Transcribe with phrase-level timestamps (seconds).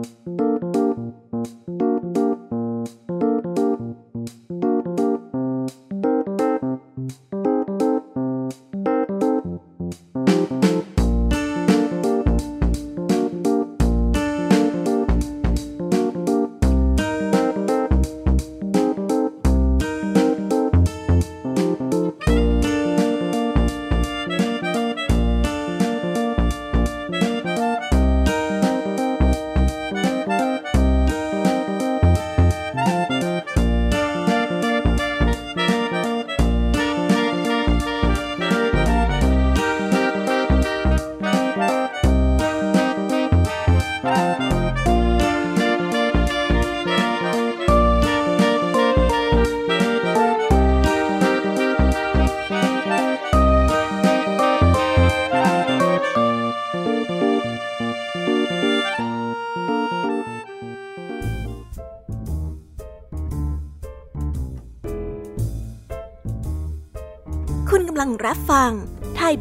[0.00, 0.49] รับ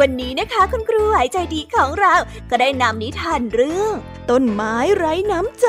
[0.00, 2.14] วันนี้นะคะคุณครูหายใจดีของเรา
[2.50, 3.92] ก็ได้นำนิทานเรื่อง
[4.30, 5.68] ต้นไม้ไร้น้ำใจ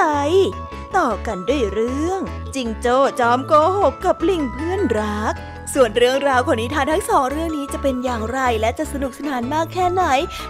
[0.97, 2.19] ต่อกันด้วยเรื่อง
[2.55, 5.33] จิงโจ้จอมโกหกกับลิงเพื่อนรัก
[5.73, 10.03] ส่วนเรื่องราวของนิทานทั้งสองเรื่องนี้จะเป็นอย่างไรและจะสนุกสนานมากแค่ไหน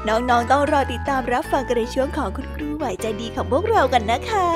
[0.07, 4.47] น้องๆต้องรอติดตามรับฟังกันในช่วงของคุณครูไหวใจดีของพวกเรากันนะคะ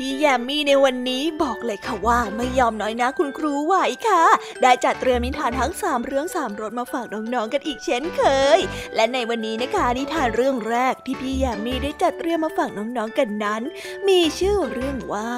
[0.00, 3.74] พี่แยมมี่ในวันนี้บอกเลยค่ะว่าไม่ยอมน้อยนะคุณครูไหว
[4.08, 4.24] ค่ะ
[4.62, 8.22] ได้จัดเตรียมนิทานทั้งสามเรื่องสามรสมาฝากน้องๆกันอีกเช่นเค
[8.56, 8.60] ย
[8.94, 13.62] และในวันนี้นะคะนิทานเรื่องแรกที่พี่แยมมี่ได้จัดเตรียมมาฝากน้องๆกันนั้น
[14.08, 15.32] มีชื่อเรื่องว่า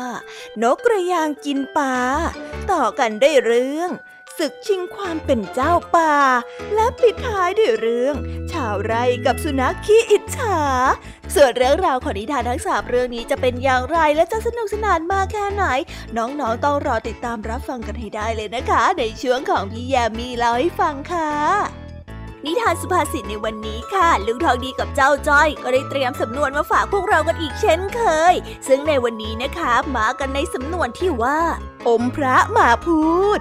[0.62, 1.96] นกกระยางกินปลา
[2.70, 3.90] ต่อกันได้เรื่อง
[4.40, 6.14] ศึกชิงความเป็นเจ้าป่า
[6.75, 8.14] และปิดท้ายด้วยเรื่อง
[8.52, 10.58] ชาวไร่กับสุนัขขี้อิจฉา
[11.34, 15.64] ส่วนเรื่องราวของนิทานทั้งสามเรื่องนี้จะเป็นอย่างไรและจะสนุกสนานมากแค่ไหน
[16.16, 21.32] น้องๆต้องรอติดตามรับฟังกันให้ได้เลยนะคะ ในช่วงของพี่แยมมีเล่าให้ฟังค่ะ
[22.44, 28.00] นิทานสุภาษิตในวันนี้ค่ะ ลุงทองดีกับเจ้าจ้อย ก็ได้เตรียมสำนวนมาฝากพวกเรากันอีกเช่นเค
[28.32, 28.34] ย
[28.69, 31.40] ซึ่งในวันนี้นะคะ มากันในสำนวนที่ว่า
[31.88, 33.02] อมพระมาพู
[33.38, 33.40] ด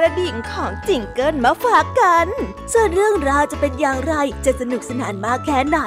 [0.00, 2.26] กระดิ่งของจิงเกิลมาฝากกัน
[2.72, 4.14] ส่วนเรื่องราวจะเป็นอย่างไร
[4.44, 5.78] จะสนุกสนานมากแค่ไหน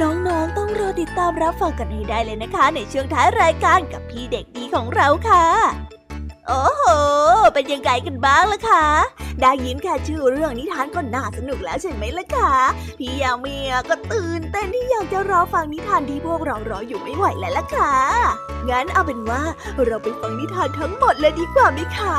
[0.00, 5.46] น้องๆต้องรอติดตามรับฟังกันให้ได้เลยนะคะ ในช่วงท้ายรายการกับพี่เด็กดีของเราค่ะ
[6.48, 6.84] โอ้โห
[7.54, 8.86] เป็นยังไงกันบ้างล่ะคะ
[9.40, 12.54] ได้ยินแค่ชื่อเรื่องนิทานก็น่าสนุกแล้วใช่ไหมล่ะคะ
[12.98, 17.94] พี่ยามียก็ตื่นเต้นที่อยากจะรอฟังนิทานที่พวกเรารออยู่ไม่ไหวแล้วล่ะค่ะ
[18.70, 19.42] งั้นเอาเป็นว่า
[19.86, 22.18] เราไปฟังนิทานทั้งหมดเลยดีกว่าไหมคะ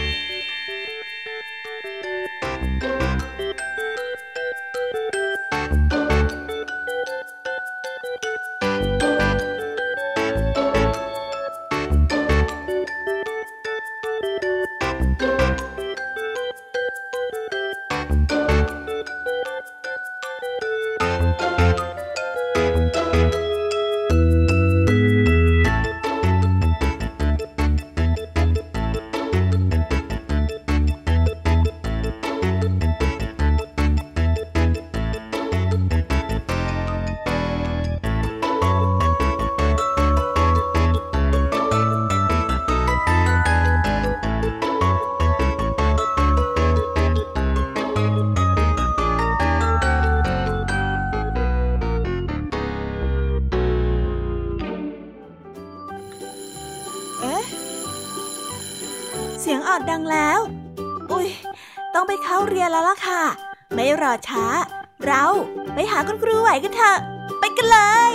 [62.51, 63.23] เรียนแล้วล่ะค่ะ
[63.73, 64.45] ไม่รอช้า
[65.05, 65.25] เรา
[65.73, 66.97] ไปหาคุณครูไหวกันเถอะ
[67.39, 67.79] ไปกันเล
[68.11, 68.13] ย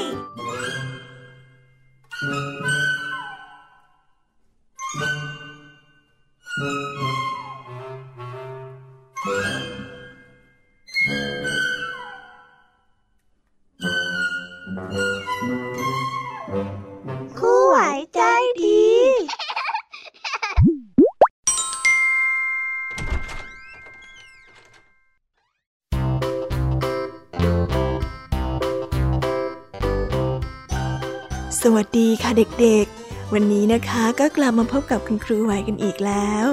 [31.76, 32.30] วัสดีค่ะ
[32.60, 36.46] เด็กๆ วันนี้นะคะก็กลับมาพบกับคุณครูไหวกันอีกแล้ว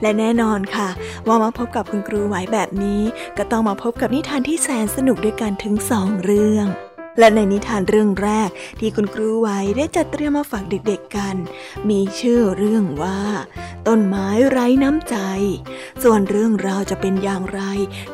[0.00, 0.88] และแน่นอนค่ะ
[1.26, 3.02] ว่ามาพบกับคุณครูไหวแบบนี้
[3.38, 6.66] ก็ต้องมาพบกับนิทานที่แสนสนุกด้วยกันถึงสองเรื่อง
[7.18, 8.50] และในนิทานเรื่องแรก
[8.80, 11.36] ที่คุณครูไหวได้จัดเตรียมมาฝากเด็กๆกัน
[11.90, 13.20] มีชื่อเรื่องว่า
[13.86, 15.16] ต้นไม้ไร้น้ำใจ
[16.02, 17.60] ส่วนเรื่องราวจะเป็นอย่างไร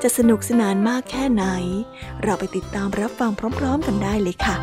[0.02, 1.44] จะสนุกสนานมากแค่ไหน
[2.22, 4.58] เราไปติดตามรับฟังพร้อม ๆ กันได้เลยค่ะ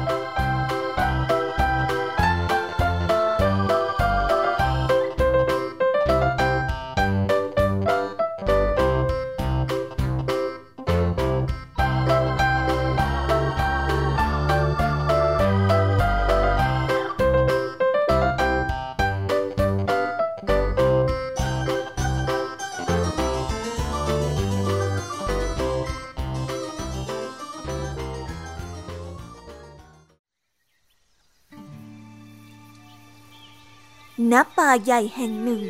[34.33, 35.61] ณป่าใหญ่แห่งหนึ่ง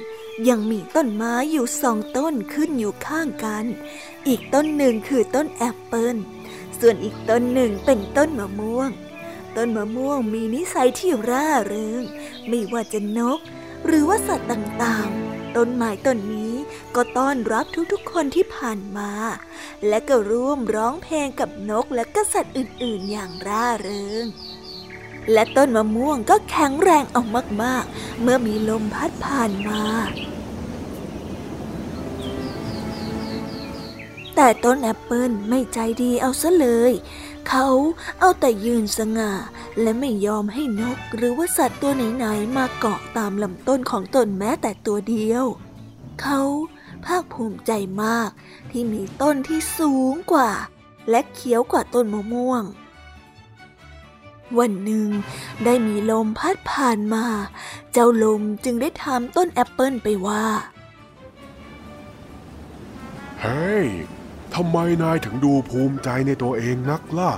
[0.50, 3.66] ยังมีต้นไม้อยู่สองต้นขึ้นอยู่ข้างกัน
[4.28, 6.16] อีกต้นหนึ่งคือต้นแอปเปิล
[6.80, 8.90] ส่วนอีกต้นหนึ่งเป็นต้นมะม่วง
[9.56, 12.04] ต้นมะม่วงมีนิสัยที่ร่าเริง
[12.48, 13.40] ไม่ว่าจะนก
[13.86, 16.54] หรือว่าสัตว์ต่างๆ ต้นไม้ต้นนี้
[16.96, 19.12] ก็ต้อนรับทุกๆคนที่ผ่านมา
[19.88, 24.26] และก็ร่วมร้องเพลงกับนกและก็สัตว์อื่นๆอย่างร่าเริง
[25.32, 27.28] และต้นมะม่วงก็แข็งแรงออก
[27.64, 29.84] มากๆ เมื่อมีลมพัดผ่านมา
[34.36, 36.94] แต่ต้นแอปเปิลไม่ใจดีเอาซะเลย
[37.50, 37.68] เขา
[38.20, 39.34] เอาแต่ยืนสง่า
[39.82, 45.46] และไม่ยอมให้นกหรือว่าสัตว์ตัวไหนๆมาเกาะตามลำต้นของตนแม้แต่ตัวเดียว
[46.22, 46.42] เขา
[47.06, 47.72] ภาคภูมิใจ
[48.04, 48.30] มาก
[48.72, 50.52] ที่มีต้นที่สูงกว่า
[51.10, 52.64] และเขียวกว่าต้นมะม่วง
[54.60, 55.08] วันหนึ่ง
[55.66, 57.26] ได้มีลมพัดผ่านมา
[57.94, 60.46] เจ้าลมจึงได้ถามต้นแอปเปิลไปว่า
[63.42, 63.86] เฮ้ย
[64.56, 67.32] ทำไมนายถึงดูภูมิใจในตัวเองนักล่ะ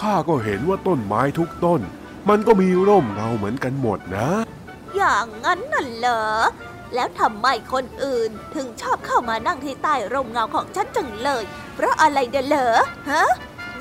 [0.00, 1.80] ข้าก็เห็นว่าต้นไม้ทุกต้น
[2.28, 4.28] มันก็มีร่มเงาเหมือนกันหมดนะ
[4.96, 6.24] อย่างนั้นน่ะเหรอ
[6.94, 12.76] แล้วทำไมคนอื่นถึงชอบเข้ามานั่งที่ใต้ร่มเงาของฉันจังเลย เพราะอะไรเดเหรอ
[13.10, 13.24] ฮะ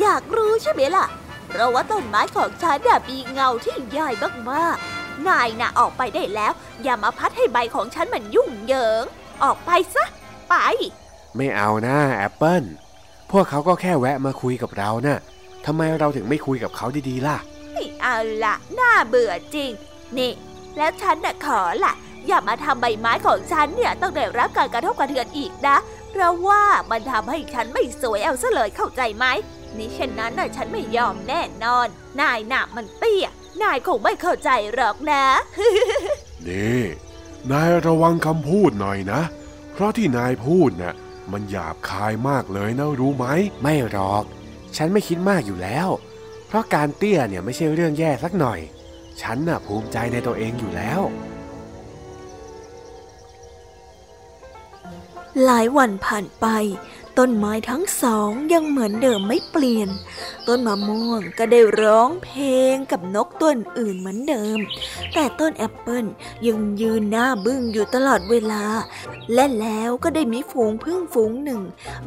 [0.01, 1.05] อยากรู้ใช่ไหมล่ะ
[1.47, 4.09] เพราะว่าต้นไม้ของฉันมีเงาที่ใหญ่
[4.51, 6.51] มากๆ นายน่ะออกไปได้แล้ว
[6.83, 9.03] อย่ามาพัดให้ใบของฉันมันยุ่งเหยิง
[9.43, 10.05] ออกไปซะ
[10.49, 10.55] ไป
[11.35, 12.63] ไม่เอานะแอปเปิล
[13.31, 15.19] พวกเขาก็แค่แวะมาคุยกับเรานะ่ะ
[15.65, 17.37] ทำไมเราถึงไม่คุยกับเขาดีๆล่ะ
[17.73, 19.71] ไม่เอาละน่าเบื่อจริง
[20.17, 20.31] นี่
[20.77, 21.93] แล้วฉันน่ะขอละ
[22.27, 25.77] อย่ามาทำใบไม้ของฉันเนี่ยต้องได้รับการกระทบกระเทือนอีกนะ
[26.11, 29.25] เพราะว่ามันทำให้ฉันไม่สวยเอาซะเลยเข้าใจไหม
[29.79, 31.87] นี่เช่นนั้นน่ะฉันไม่ยอมแน่นอน
[32.21, 33.27] นายหนามันเตี้ย
[33.63, 35.25] นายคงไม่เข้าใจหรอกนะ
[36.47, 36.81] นี่
[37.51, 39.21] นายระวังคำพูดหน่อยนะ
[39.73, 40.93] เพราะที่นายพูดน่ะ
[41.31, 43.25] มันหยาบคายมากเลยนะรู้ไหม
[43.61, 44.23] ไม่หรอก
[44.77, 45.89] ฉันไม่คิดมากอยู่แล้ว
[46.47, 48.59] เพราะการเตี้ยเนี่ยไม่ใช่เรื่องแย่สักหน่อย
[49.21, 51.01] ฉันน่ะภูมิใจในตัวเองอยู่แล้ว
[55.45, 56.45] หลายวันผ่านไป
[57.17, 59.89] ต้นไม้ทั้งสองยังเหมือนเดิมไม่เปลี่ยน
[60.47, 62.43] ต้นมะม่วงก็ได้ร้องเพล
[62.73, 64.57] งกับนกต้นอื่นเหมือนเดิม
[65.13, 66.05] แต่ต้นแอปเปิล
[66.47, 68.63] ยังยืนหน้าบึ้งอยู่ตลอดเวลา
[69.33, 71.61] และแล้วก็ได้มีฝูงผึ้งฝูงหนึ่ง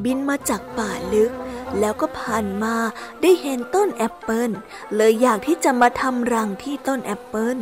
[0.04, 1.32] บินมาจากป่าลึก
[1.78, 2.74] แล้วก็ผ่านมา
[3.22, 4.50] ได้เห็นต้นแอปเปิล
[4.96, 7.56] เลยอยากที่จะมาทำรังที่ต้นแอปเปิล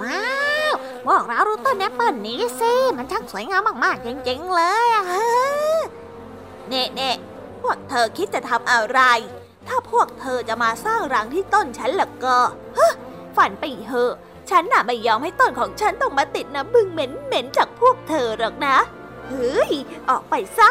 [0.00, 0.22] ว้า
[0.70, 0.72] ว
[1.06, 5.24] พวกเราดูต้นแอปเปิลนี้สิ มันช่างสวยงามมากๆจริงๆเลยอะฮะ
[6.68, 7.10] เน่เน่
[7.62, 9.00] พวกเธอคิดจะทำอะไร
[9.68, 12.38] ถ้าพวกเธอจะมาสร้างรังที่ต้นฉันล่ะก็
[12.78, 12.92] ฮะ
[13.36, 14.12] ฝันไปเถอะ
[14.50, 16.98] ฉันน่ะไม่ยอมให้ต้นของฉันต้องมาติดน้ำบึงเห
[17.32, 18.76] ม็นๆจากพวกเธอหรอกนะ
[19.28, 19.72] เฮ้ย
[20.08, 20.70] ออกไปซะ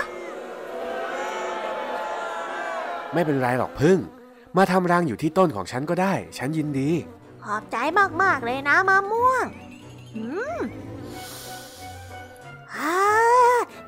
[3.13, 3.97] ไม่เป็นไรหรอกพึ่ง
[4.57, 6.89] มาทำรังอยู่ที่ต้นของฉันก็ได้ ฉันยินดี
[7.43, 7.77] ขอบใจ
[8.21, 9.45] มากๆเลยนะมะม่วง
[10.15, 10.23] อื
[10.57, 10.59] ม
[12.75, 13.26] ฮ่า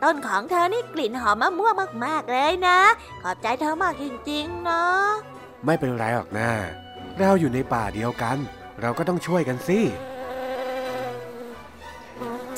[0.04, 1.74] ต้นของเธอนี่กลิ่นหอมมะม่วง
[2.06, 2.80] มากๆเลยนะ
[3.22, 5.06] ขอบใจเธอมากจริงๆเนาะ
[5.66, 6.50] ไม่เป็นไรหรอกนะ
[7.20, 8.38] เราอยู่ในป่าเดียวกัน
[8.82, 9.80] เราก็ต้องช่วยกันสิ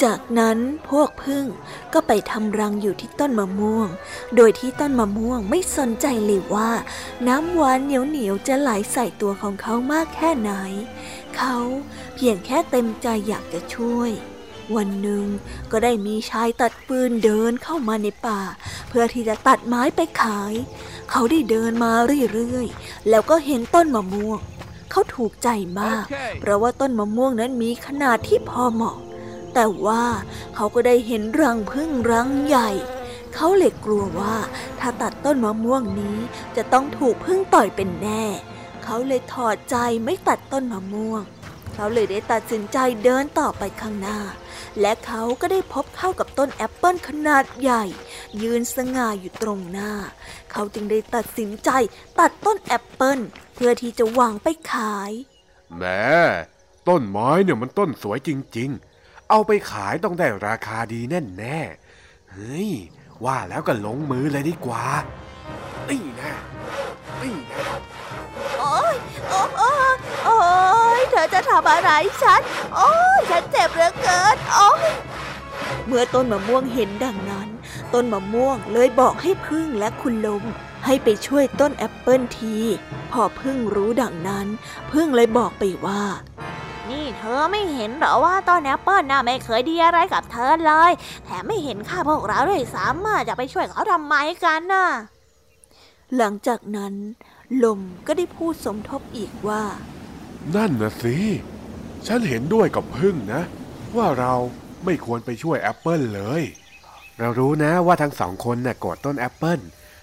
[0.03, 0.57] จากนั้น
[0.89, 1.45] พวกพึ่ง
[1.93, 3.89] ก็ไปทำรังอยู่ที่ต้นมะม่วง
[4.35, 6.71] โดยที่ต้นมะม่วงไม่สนใจเลยว่า
[7.27, 10.51] น้ำหวานเหนียวๆจะไหลใส่ตัวของเขามากแค่ไหน
[11.37, 11.57] เขา
[12.15, 14.11] เพียงแค่เต็มใจอยากจะช่วย
[14.75, 15.25] วันหนึ่ง
[15.71, 18.41] ก็ได้มีชายตัดปืนเดินเข้ามาในป่า
[18.89, 20.53] เพื่อที่จะตัดไม้ไปขาย
[21.11, 21.91] เขาได้เดินมา
[22.33, 24.39] เรื่อยๆ แล้วก็เห็นต้นมะม่วง
[24.91, 25.49] เขาถูกใจ
[25.81, 26.05] มาก
[26.39, 28.97] เพราะว่าต้นมะม่วงนั้นมีขนาดที่พอเหมาะ
[29.53, 30.03] แต่ว่า
[30.55, 32.69] เขาก็ได้เห็นรังพึ่งรังใหญ่
[33.35, 34.35] เขาเลยกลัวว่า
[34.79, 36.17] ถ้าตัดต้นมะม่วงนี้
[36.55, 38.23] จะต้องถูกผึ้งต่อยเป็นแน่
[38.83, 41.21] เขาเลยถอดใจไม่ตัดต้นมะม่วง
[41.73, 44.19] เขาเลยได้ตัดสินใจเดินต่อไปข้างหน้า
[44.79, 47.83] และเขาก็ได้พบเข้ากับต้นแอปเปิลขนาดใหญ่
[48.41, 49.91] ยืนสง่าอยู่ตรงหน้า
[50.51, 51.69] เขาจึงได้ตัดสินใจ
[52.19, 53.19] ตัดต้นแอปเปิล
[53.55, 55.11] เพื่อที่จะวางไปขาย
[55.77, 55.83] แหม
[56.87, 62.71] ต้นไม้เนี่ยมันต้นสวยจริง ๆ เอาไปขายต้องได้ราคาดีแน่แน่ๆเฮ้ย
[63.25, 64.85] ว่าแล้วก็ลงมือเลยดีกว่า
[65.89, 66.33] นี่นะ
[67.21, 67.65] นี่นะ
[68.93, 68.95] ย
[69.29, 70.39] โอ๊ยโอ๊ยโอ๊
[70.99, 71.91] ยเธอจะทำอะไร
[72.23, 72.41] ฉัน
[72.75, 74.91] โอ๊ยฉันเจ็บเหลือเกิน โอ๊ย
[75.87, 77.47] เมื่อต้นมะม่วงเห็นดังนั้น
[77.93, 80.43] ต้นมะม่วงเลยบอกให้พึ่งและคุณลม
[80.85, 82.55] ให้ไปช่วยต้นแอปเปิลที
[83.11, 84.47] พอพึ่งรู้ดังนั้น
[84.91, 86.01] ผึ้งเลยบอกไปว่า
[86.89, 90.91] นี่เธอไม่เห็นหรอว่าต้นแอปเปิลน่ะไม่เคยดีอะไรกับเธอเลย
[91.25, 94.87] แถมไม่เห็นค่าพวกเราด้วยซ้ำจะไปช่วยเขาทำไมกันน่ะ
[96.17, 96.93] หลังจากนั้น
[97.63, 99.63] ลมก็ได้พูดสมทบอีกว่า
[100.55, 101.15] นั่นนะสิ
[102.07, 103.41] ฉันเห็นด้วยกับผึ้งนะ
[103.97, 104.33] ว่าเรา
[104.85, 106.43] ไม่ควรไปช่วยแอปเปิลเลย
[107.19, 109.59] เรารู้นะว่าทั้งสองคนน่ะโกรธต้นแอปเปิล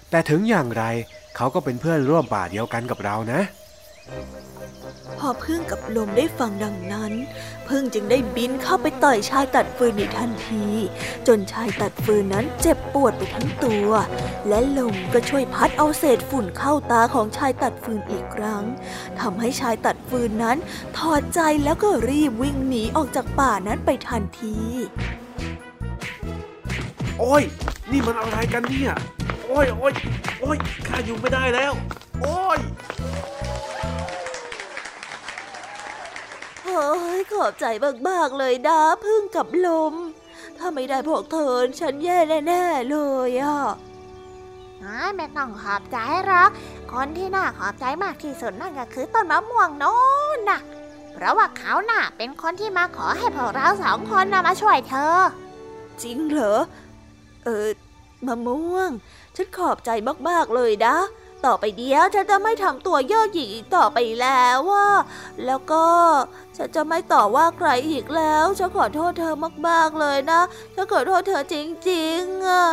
[0.09, 0.83] แต่ถึงอย่างไร
[1.35, 3.41] เขาก็เป็นเพื่อนร่วมป่าเดียวกันกับเรานะ
[5.17, 7.13] พอพึ่งกับลมได้ฟังดังนั้น
[7.67, 10.65] พึ่งจึงได้บินเข้าไปต่อยชายตัดฟืนในทันที
[11.27, 13.89] จนชายตัดฟืนนั้นเจ็บปวดไปทั้งตัว
[14.47, 18.63] และลมก็ช่วยพัดเอาเศษฝุ่นเข้าตาของชายตัดฟืนอีกครั้ง
[19.19, 20.57] ทำให้ชายตัดฟืนนั้น
[20.97, 24.55] ถอดใจแล้วก็รีบวิ่งหนีออกจากป่านั้นไปทันที
[27.19, 27.43] โอ้ย
[27.91, 28.93] นี่มันอะไรกันเนี่ย
[29.47, 29.93] โอ้ยโอ้ย
[30.39, 31.73] โอ้ยข้าอยู่ไม่ได้แล้ว
[32.21, 32.59] โอ้ย
[36.75, 37.65] ฮ้ยขอบใจ
[38.09, 39.93] มากๆเลยนะพึ่งกับลม
[40.57, 42.97] ถ้าไม่ได้พวกเธอฉันแย่แน่ๆเล
[43.29, 43.59] ยอะ
[45.17, 46.49] ไม่ต้องขอบใจหรอก
[46.93, 49.97] คนที่น่าขอบใจมากที่สุดนั่นก็คือต้นมะม่วงโน้
[50.37, 50.59] นน่ะ
[51.13, 55.17] เพราะว่าเขาน่ะเป็นคนที่มาขอให้พวกเราสองคนน่ะมาช่วยเธอ
[56.01, 56.59] จริงเหรอ
[57.45, 57.69] เออ
[58.27, 58.89] มะม่วง
[59.35, 59.89] ฉันขอบใจ
[60.29, 60.95] มากๆเลยนะ
[61.45, 64.89] ต่อไปเดียวฉันจะไม่ทำตัวเย่อหยิ่งอีกต่อไปแล้วว่า
[65.45, 65.85] แล้วก็
[66.57, 69.35] ฉันจะไม่ต่อว่าใครอีกแล้ว ฉันขอโทษเธอ
[69.67, 70.41] มากๆเลยนะ
[70.75, 71.55] ฉันขอโทษเธอจ
[71.89, 72.65] ริงๆอะ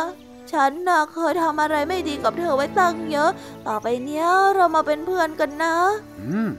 [0.51, 3.31] ฉันน่ะเคยทำอะไรไม่ดีกับเธอไว้ตั้งเยอะ
[3.67, 5.75] ต่อไปเนี้ยเรามาเป็นเพื่อนกันนะ
[6.19, 6.49] อืม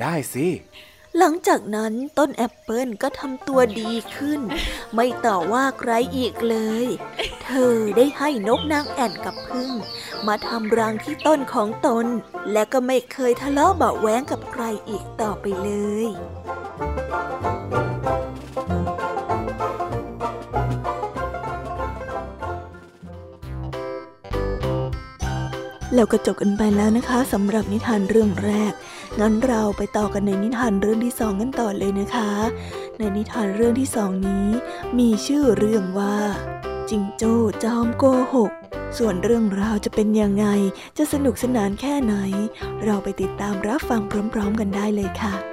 [0.00, 0.46] ได้สิ
[1.18, 4.40] หลังจากนั้นต้นแอปเปิลก็ทำตัวดีขึ้น
[4.94, 6.86] ไม่ต่อว่าใครอีกเลย
[7.44, 9.70] เธอได้ให้นกนางแอ่นกับพึ่ง
[10.26, 12.06] มาทำรังที่ต้นของตน
[12.52, 15.70] และก็ไม่เคยทะเลาะเบาแว้งกับใครอีกต่อไปเล
[16.06, 16.08] ย
[25.94, 28.72] แล้วก็จบกันไปแล้วนะคะสำหรับนิทานเรื่องแรก
[29.20, 32.30] งั้นเราไปต่อกันในนิทานเรื่องที่สองกันต่อเลยนะคะ
[32.98, 34.46] ในนิทานเรื่องที่สองนี้
[34.98, 36.16] มีชื่อเรื่องว่า
[36.88, 38.04] จิงโจ้จอมโก
[38.34, 38.52] หก
[38.98, 40.46] ส่วนเรื่องราวจะเป็นยังไง
[40.98, 42.14] จะสนุกสนานแค่ไหน
[42.84, 44.00] เราไปติดตามรับฟัง
[44.32, 45.51] พร้อม ๆ กันได้เลยค่ะ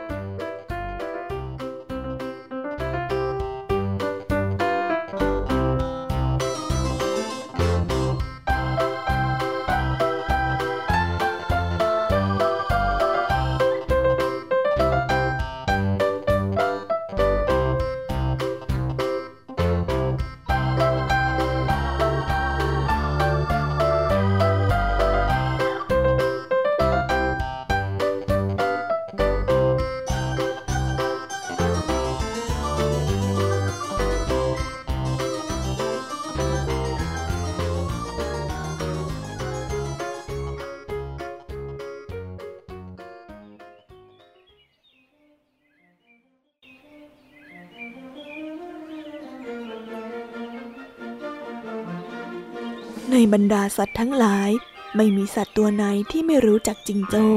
[53.54, 54.50] ดาสัตว์ทั้งหลาย
[54.96, 57.28] ไม่มีสัตว์ตัวไหนที่ไม่รู้จักจิงโจ้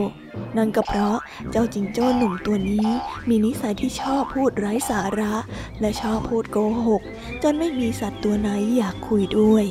[0.56, 1.18] นั่นก็เพราะ
[1.50, 2.88] เจ้าจิงโจ้หนุ่มตัวนี้
[3.28, 5.34] มีนิสัยที่ชอบพูดไร้สาระ
[5.80, 7.02] และชอบพูดโกหก
[7.42, 9.64] จนไม่มีสัตว์ตัวไหนอยากคุยด้วย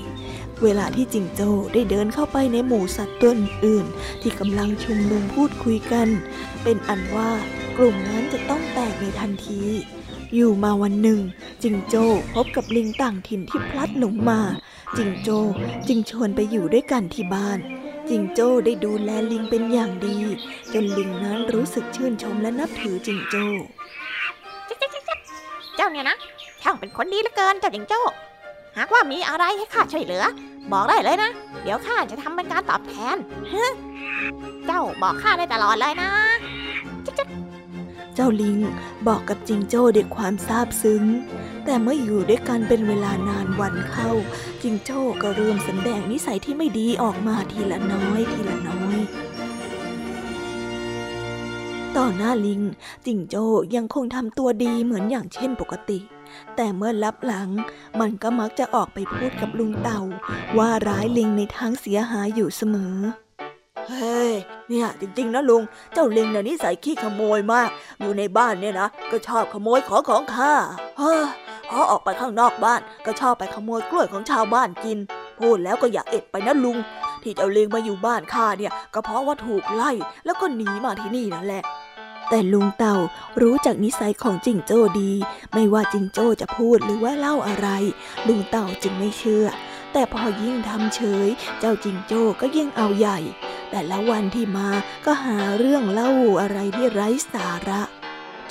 [0.63, 6.07] เวลาที่จิงโจ้ได้เดินเข้าไปในหมู่สัตว์ตัวอื่นๆที่กำลังชุมนุมพูดคุยกัน
[6.63, 7.31] เป็นอันว่า
[7.77, 9.61] กลุ่มนั้นจะต้องแตกในทันที
[10.35, 11.19] อยู่มาวันหนึ่ง
[11.63, 14.39] จิงโจ้พบกับลิงต่างถิ่นที่พลัดหลงมา
[14.97, 15.39] จิงโจ้
[15.87, 17.59] จึงชวนไปอยู่ด้วยกันที่บ้าน
[18.09, 20.17] จิงโจ้ได้ดูแลลิงเป็นอย่างดี
[20.73, 23.45] จนลิงนั้นรู้สึกชื่นชมและนับถือจิงโจ้
[25.75, 26.17] เจ้าเนี่ยนะ
[26.61, 28.01] ช่างเป็นคนดีเหลือเกินเจ้าจิงโจ้
[28.77, 30.23] หากว่ามีอะไรให้ข้าช่วยเหลือ
[30.71, 31.31] บอกได้เลยนะ
[31.63, 33.15] เดี๋ยวข้าจะทำเป็นการตอบแทน
[33.51, 33.63] ฮึ
[34.65, 36.11] เจ้าบอกข้าได้ตลอดเลยนะ
[38.15, 38.57] เจ้าลิง
[39.07, 41.03] บอกกับจิงโจ้ด้วยความซาบซึ้ง
[41.65, 44.11] แต่เมื่ออยู่ด้วยกันเป็นเวลานานวันเข้า
[44.61, 48.99] จิงโจ้ก็เริ่มแสดงนิสัยที่ไม่ดีออกมาทีละน้อยทีละน้อย
[51.97, 52.61] ต่อหน้าลิง
[53.05, 53.45] จิงโจ้
[53.75, 55.99] ยังคงทำตัวดีเหมือนอย่างเช่นปกติ
[56.55, 57.49] แต่เมื่อลับหลัง
[57.99, 60.01] มันก็มักจะออกไปพูดกับลุงเต่า
[60.57, 62.95] ว่าร้ายลิงในทางเสียหายอยู่เสมอ
[63.91, 64.31] เฮ้ย
[64.69, 67.69] เนี่ย จริงๆนะลุง เจ้าลิงเนี่ยนิสัยขี้ขโมยมาก
[68.01, 70.53] อยู่ในบ้านเนี่ยนะ ก็ชอบขโมยของของข้า
[70.99, 71.23] เฮ้อ
[71.69, 74.97] พอออกไปข้างนอกบ้าน ก็ชอบไปขโมยกล้วยของชาวบ้านกิน
[75.39, 76.77] พูดแล้วก็อย่าเอ็ดไปนะลุง
[77.23, 79.91] ที่เจ้าลิงมาอยู่บ้านข้าเนี่ย ก็เพราะว่าถูกไล่
[80.25, 81.63] แล้วก็หนีมาที่นี่นั่นแหละ
[82.29, 82.95] แต่ลุงเต่า
[83.41, 85.11] รู้จักนิสัยของจิงโจ้ดี
[85.53, 87.67] ไม่ว่าจิงโจ้จะพูดหรือว่าเล่าอะไร
[88.27, 89.45] ลุงเต่าจึงไม่เชื่อ
[89.93, 91.27] แต่พอยิ่งทำเฉย
[91.59, 93.19] เจ้าจิงโจ้ก็ยิ่งเอาใหญ่
[93.71, 94.69] แต่ละวันที่มา
[95.05, 97.81] ก็หาเรื่องเล่าอะไรที่ไร้สาระ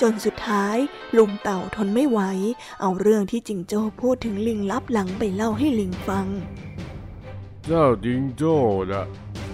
[0.01, 0.77] จนสุดท้าย
[1.17, 2.19] ลุงเต่าทนไม่ไหว
[2.81, 6.27] เอาเรื่องที่จิงโจ้พูดถึงลิงลับหลังไปเล่าให้ลิงฟัง
[7.65, 8.57] เจ้าจิงโจ้
[8.91, 9.05] นะ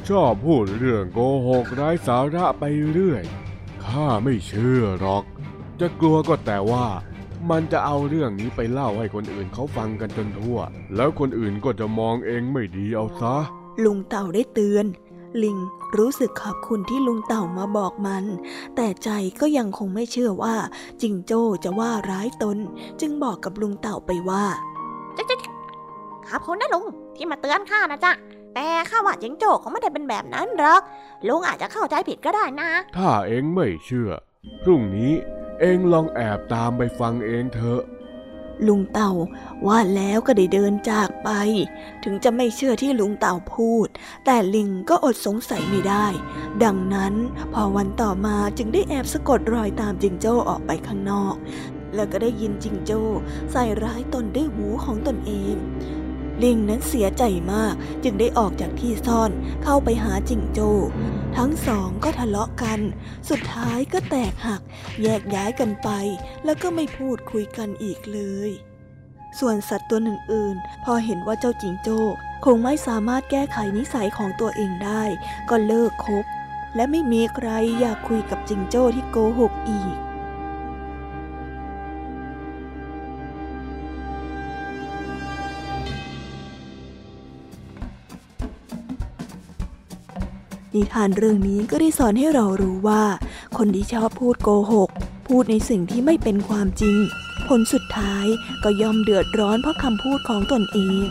[0.10, 3.24] ชอบพูดเรื่องโกหกไร้สาระไปเรื่อย
[3.86, 5.24] ข้าไม่เชื่อหรอก
[5.80, 6.88] จะกลัวก็แต่ว่า
[7.50, 10.60] มันจะเอาเรื่องนี้ไปเล่าให้คนอื่นเขาฟังกันจนทั่ว
[10.96, 13.36] แล้วคนอื่นก็จะมองเองไม่ดีเอาซะ
[13.84, 14.86] ลุงเต่าได้เตือน
[15.44, 15.58] ลิง
[15.98, 18.24] รู้สึกขอบคุณที่ลุงเต่ามาบอกมัน
[18.76, 19.10] แต่ใจ
[19.40, 20.56] ก็ยังคงไม่เชื่อว่า
[21.02, 22.58] จิงโจ้จะว่าร้ายตน
[23.02, 24.46] จึงบอกกับลุงเต่าไปว่า
[26.30, 26.86] ขอบคุณนะลุง
[27.16, 28.12] ที่มาเตือนข้านะจ๊ะ
[28.56, 30.82] แต่ข้าว่าจิงโจ้คงไม่ได้เป็นแบบนั้นหรอก
[31.28, 34.12] ลุงอาจจะเข้าใจผิดก็ได้นะ ถ้าเองไม่เชื่อ
[34.64, 35.14] พรุ่งนี้
[35.62, 37.82] เองลองแอบตามไปฟังเองเถอะ
[38.68, 39.12] ลุงเต่า
[39.68, 41.30] ว่าแล้วก็ได้เดินจากไป
[42.04, 43.88] ถึงจะไม่เชื่อที่ลุงเต่าพูด
[44.26, 46.08] แต่ลิงก็อดสงสัยไม่ได้
[46.64, 47.14] ดังนั้น
[47.54, 51.36] พอวันต่อมาจึงได้แอบสะกดรอยตามจิงโจ้ออกไปข้างนอก
[51.96, 53.02] แล้วก็ได้ยินจิงโจ้
[53.52, 55.56] ใส่ร้ายตนด้วยหูของตนเอง
[56.44, 57.24] ลิงนั้นเสียใจ
[57.54, 57.74] มาก
[58.04, 59.32] จึงได้ออกจากที่ซ่อน
[59.64, 60.72] เข้าไปหาจิงโจ้
[61.38, 62.80] ทั้งสองก็ทะเลาะกัน
[63.30, 64.62] สุดท้ายก็แตกหัก
[65.04, 65.90] แยกย้ายกันไป
[66.46, 68.52] แล้วก็ไม่พูดคุยกันอีกเลย
[69.40, 72.00] ส่วนสัตว์ตัวอื่นๆ พอเห็นว่าเจ้าจิงโจ้
[72.46, 75.04] คงไม่สามารถแก้ไขนิสัยของตัวเองได้
[75.50, 76.26] ก็เลิกคบ
[76.76, 80.07] และไม่มีใครอยากคุยกับจิงโจ้ที่โกหกอีก
[90.78, 93.04] นิทานเรื่องนี้ก็ได้สอนให้เรารู้ว่า
[93.58, 94.90] คนที่ชอบพูดโกหก
[95.28, 96.98] พูดในสิ่งที่ไม่เป็นความจริง
[97.48, 98.26] ผลสุดท้าย
[98.64, 101.06] ก็ย่อมเดือดร้อนเพราะคำพูดของตนเอง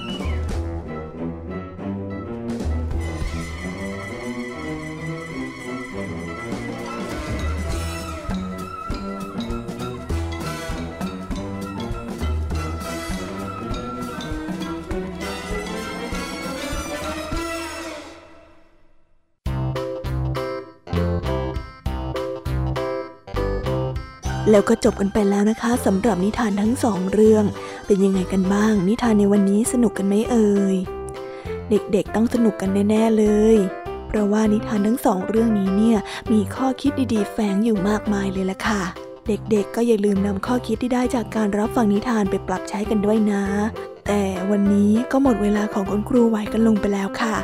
[24.50, 27.44] แล้วก็จบกันไปแล้วนะคะสำหรับนิทานทั้งสองเรื่อง
[27.86, 30.76] เป็นยังไงกันบ้าง นิทานในวันนี้สนุกกันไหมเอ่ย
[31.70, 33.56] เด็กๆต้องสนุกกันแน่ๆเลย
[34.08, 35.98] เพราะว่านิทานทั้งสองเรื่องนี้เนี่ย
[36.32, 38.82] มีข้อคิดดีๆ แฝงอยู่มากมายเลยล่ะค่ะ
[39.28, 43.42] เด็กๆ ก็อย่าลืมนำข้อคิดที่ได้จากการรับฟังนิทานไปปรับใช้กันด้วยนะ
[44.06, 47.34] แต่วันนี้ก็หมดเวลาของคุณครูไหวกันลงไปแล้วค่ะ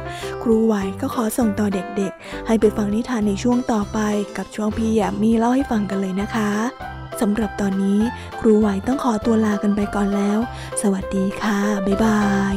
[0.42, 3.98] ครูไหวก็ขอส่งต่อเด็กๆ ให้ไปฟังนิทานในช่วงต่อไป
[4.36, 6.50] กับช่วงพี่แยมมีเล่าให้ฟังกันเลยนะคะ
[7.22, 8.00] สำหรับตอนนี้
[8.40, 10.38] ครูไหวต้องขอตัวลากันไปก่อนแล้ว
[10.82, 12.20] สวัสดีค่ะ บ๊ายบา
[12.52, 12.54] ย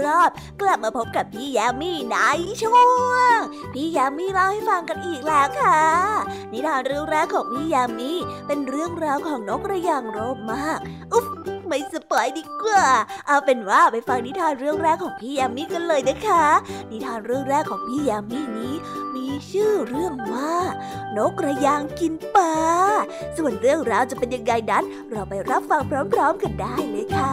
[0.00, 2.16] รอบ กลับมาพบกับพี่ยามีใน
[2.62, 3.38] ช่วง
[3.72, 5.80] พี่ยามีเล่าให้ฟังกันอีกแล้วค่ะ
[6.52, 8.12] นิทานเรื่องแรกของพี่ยามี
[8.46, 10.78] เป็นเรื่องราวของนกกระยางโรบมาก
[11.12, 11.26] อุ๊บ
[11.66, 12.86] ไม่สปอยดีกว่า
[13.26, 16.46] เอาเป็นว่าไปฟังนิทานเรื่องแรกของพี่ยามีกันเลยนะคะ
[16.90, 18.74] นิทานเรื่องแรกของพี่ยามีนี้
[19.14, 20.54] มีชื่อเรื่องว่า
[21.16, 22.56] นกกระยางกินปลา
[23.36, 27.32] ส่วนเรื่องราวจะเป็นยังไงนั้น เราไปรับฟังพร้อม ๆ กันได้เลยค่ะ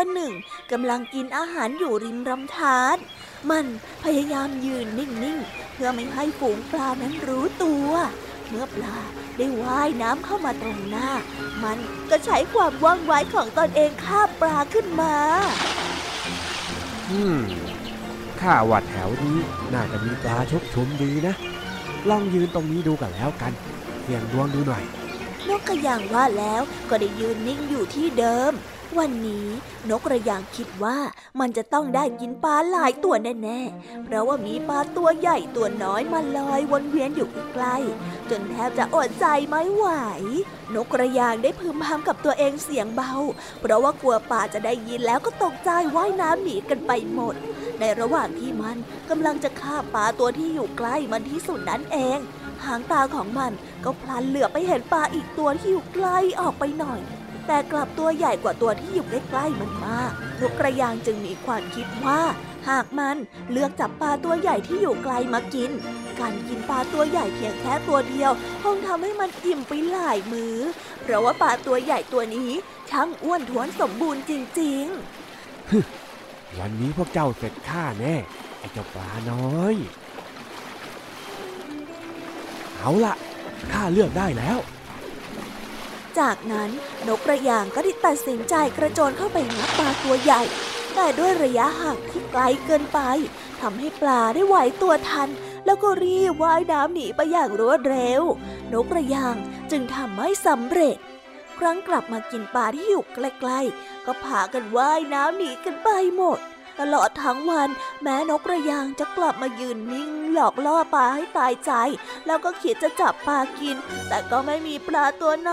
[0.00, 0.34] ตัวหนึ่ง
[0.72, 2.96] กำลังกินอาหารอยู่ริมลำธาร
[3.50, 3.64] มัน
[4.04, 7.90] พยายามยืนนิ่งๆ เพื่อไม่ให้ฝูงปลานั้นรู้ตัว
[8.48, 8.96] เมื่อปลา
[9.36, 11.10] ได้ว่ายน้ำเข้ามาตรงหน้า
[11.64, 11.78] มัน
[12.10, 15.14] ก็ใช้ความว่องไวของตนเองฆ่าปลาขึ้นมา
[17.10, 17.40] อืม
[18.40, 19.38] ข้าว่าแถวนี้
[19.72, 21.34] น่าจะมีปลาชกชุมดีนะ
[22.08, 23.52] ลองยืนตรงนี้ดูกันแล้วกัน
[24.02, 24.84] เสี่ยงดวงดูหน่อย
[25.48, 28.54] นกกระยางว่าแล้วก็ได้ยืนนิ่งอยู่ที่เดิม
[28.98, 29.46] วันนี้
[29.90, 30.98] นกกระยางคิดว่า
[31.40, 39.86] มันจะต้องได้กินปลาหลายตัวแน่ๆ เพราะว่ามีปลาตัวใหญ่ตัวน้อยมาลอยวนเวียนอยู่ใกล้ๆจนแทบจะอดใจไม่ไหว
[40.74, 43.12] นกกระยางได้พึมพำกับตัวเองเสียงเบา
[43.60, 47.34] เพราะว่ากลัวปลาจะได้ยินแล้วก็ตกใจว่ายน้ำหนีกันไปหมด
[47.80, 48.76] ในระหว่างที่มัน
[49.10, 52.18] กำลังจะฆ่าปลาตัวที่อยู่ใกล้มันที่สุดนั้นเอง
[52.64, 53.52] หางตาของมัน
[53.84, 57.00] ก็พลันเหลือไปเห็นปลาอีกตัวที่อยู่ใกล้ออกไปหน่อย
[57.52, 62.20] แต่กลับตัวใหญ่กว่าตัวที่อยู่ใกล้ๆมันมากนกกระยางจึงมีความคิดว่า
[62.68, 63.16] หากมัน
[63.50, 65.70] เลือกจับปลาตัวใหญ่ที่อยู่ไกลมากิน
[66.20, 68.30] การกินปลาตัวใหญ่เพียงแค่ตัวเดียว
[68.62, 70.56] คงทำให้มันอิ่มไปหลายมือ
[71.02, 72.50] เพราะว่าปลาตัวใหญ่ตัวนี้
[72.90, 78.14] ช่างอ้วนท้วนสมบูรณ์จริงๆวันนี้พวกเจ้าเสร็จข้าแน่
[78.58, 79.74] ไอ้เจ้าปลาน้อย
[82.78, 83.14] เอาละ
[83.72, 84.58] ข้าเลือกได้แล้ว
[86.18, 86.70] จากนั้น
[87.08, 90.42] นกกระยางก็ได้ตัดสินใจกระโจนเข้าไปงับปลาตัวใหญ่
[90.94, 92.98] แต่ด้วยระยะห่างที่ไกลเกินไป
[93.60, 95.30] ทำให้ปลาได้ไหวตัวทัน
[95.64, 98.22] แล้วก็รีบว่ายน้ำหนีไปอย่างรวดเร็ว
[98.72, 99.36] นกกระยาง
[99.70, 100.96] จึงทำไม่สำเร็จ
[101.58, 106.38] ครั้งกลับมากินปลาที่อยู่ใกล้ๆก็พากันว่ายน้ำหนีกันไปหมด
[106.80, 107.68] ตลอดทั้งวัน
[108.02, 111.72] แม้นกกระยางจะกลับมายืนนิ่ง หลอกล่อปลาให้ตายใจ
[112.26, 113.76] แล้วก็คิดจะจับปลากิน
[114.08, 115.52] แต่ก็ไม่มีปลาตัวไหน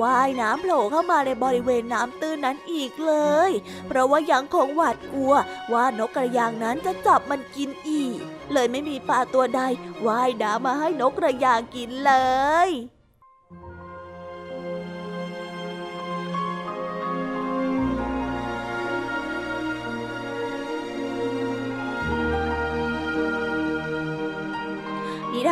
[0.00, 3.14] ว่ายน้ำโผล่เข้ามาในบริเวณน้ำตื้นนั้นอีกเล
[3.48, 3.50] ย
[3.86, 5.34] เพราะว่ายังคงหวาดกลัว
[5.72, 8.18] ว่านกกระยางนั้นจะจับมันกินอีก
[8.52, 9.62] เลยไม่มีปลาตัวใด
[10.06, 12.12] ว่ายน้ำมาให้นกกระยางกินเล
[12.68, 12.70] ย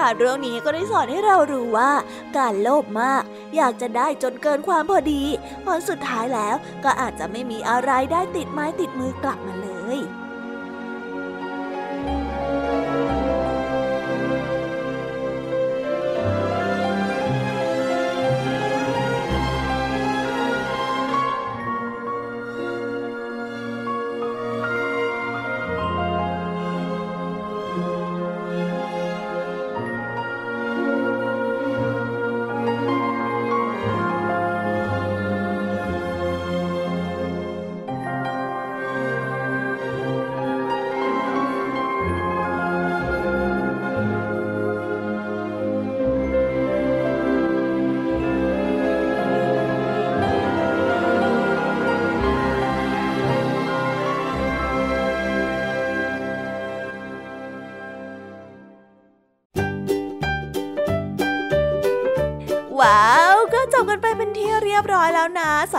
[0.05, 1.93] านเรื่องนี้ก็ได้สอนให้เรารู้ว่า
[2.37, 3.23] การโลภมาก
[3.57, 5.23] อยากจะได้จนเกินความพอดี
[5.65, 9.99] ผลสุดท้ายแล้วก็อาจจะไม่มีอะไรได้ติดไม้ติดมือกลับมาเลย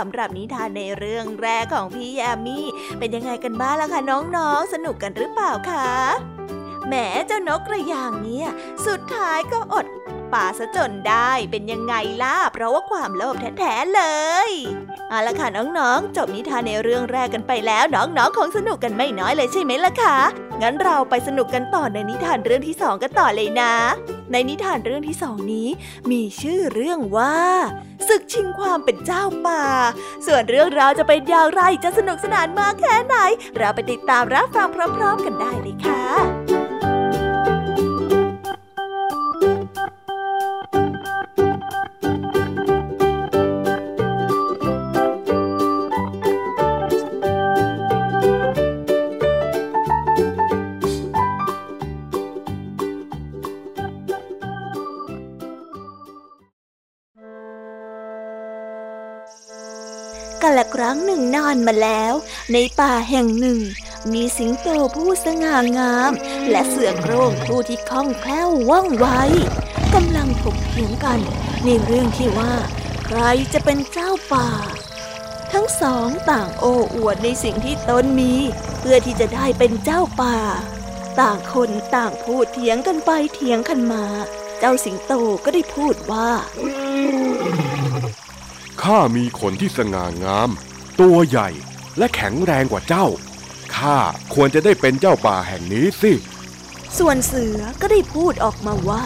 [0.03, 2.65] สำหรับนิทานในเรื่องแรกของพี่แยมมี่
[2.99, 5.91] เป็นยังไงกันบ้างล่ะคะน้องๆ สนุกกันหรือเปล่าคะ
[6.87, 6.93] แหม
[7.27, 8.49] เจ้านกกระยางเนี่ย
[8.85, 9.85] สุดท้ายก็อด
[10.33, 14.03] ป่าซะจนได้เป็นยังไงล่ะ เพราะว่าความโลภแท้ๆเล
[14.47, 14.49] ย
[15.09, 20.17] เอาละค่ะน้องๆ จบนิทานในเรื่องแรกกันไปแล้ว น้องๆคงสนุกกันไม่น้อยเลยใช่ไหมล่ะคะ
[20.61, 23.73] งั้นเราไปสนุกกันต่อในนิทานเรื่องที่สองกันต่อเลยนะ
[24.31, 25.67] ในนิทานเรื่องที่สองนี้
[26.11, 27.37] มีชื่อเรื่องว่า
[28.07, 29.65] ศึกชิงความเป็นเจ้าป่า
[30.25, 33.15] ส่วนเรื่องราวจะเป็นอย่างไรจะสนุกสนานมากแค่ไหน
[33.57, 36.60] เราไปติดตามรับฟังพร้อม ๆ กันได้เลยค่ะ
[60.61, 62.13] ละครั้งหนึ่งนานมาแล้ว
[62.53, 63.59] ในป่าแห่งหนึ่ง
[64.13, 66.11] มีสิงโตผู้สง่างาม
[66.49, 69.07] และเสือโคร่งผู้ที่คล่องแคล่วว่องไว
[69.93, 71.19] กำลังถกเถียงกัน
[71.65, 72.53] ในเรื่องที่ว่า
[73.05, 73.21] ใคร
[73.53, 74.49] จะเป็นเจ้าป่า
[75.51, 78.33] ทั้งสองต่างโอ้อวดในสิ่งที่ตนมี
[78.79, 80.37] เพื่อที่จะได้เป็นเจ้าป่า
[81.19, 84.05] ต่างคนต่างพูดเถียงกันไปเถียงกันมา
[84.59, 86.29] เจ้าสิงโตก็ได้พูดว่า
[88.83, 90.49] ข้ามีขนที่สง่างาม
[91.01, 91.49] ตัวใหญ่
[91.97, 93.07] และแข็งแรงกว่าเจ้า
[93.75, 93.97] ข้า
[94.33, 96.13] ควรจะได้เป็นเจ้าป่าแห่งนี้สิ
[96.97, 99.05] ส่วนเสือก็ได้พูดออกมาว่า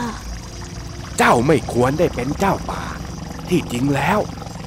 [1.17, 2.83] เจ้าไม่ควรได้เป็นเจ้าป่า
[3.49, 4.19] ที่จริงแล้ว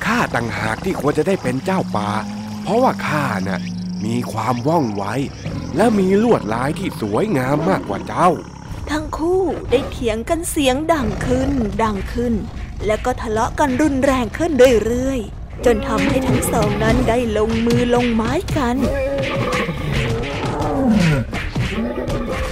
[0.04, 2.10] ข้าต่างหากที่ควรจะได้เป็นเจ้าป่า
[2.62, 3.60] เพราะว่าข้าน่ะ
[4.04, 5.04] มีความว่องไว
[5.76, 8.28] และมีลวดลายที่สวยงามมากกว่าเจ้า
[8.90, 11.50] ทั้งคู่ได้เถียงกันเสียงดังขึ้น
[11.82, 12.34] ดังขึ้น
[12.86, 14.52] แล้วก็ทะเลาะกันรุนแรงขึ้น
[14.86, 18.76] เรื่อยๆ จนทำให้ทั้งสองนั้นได้ลงมือลงไม้กัน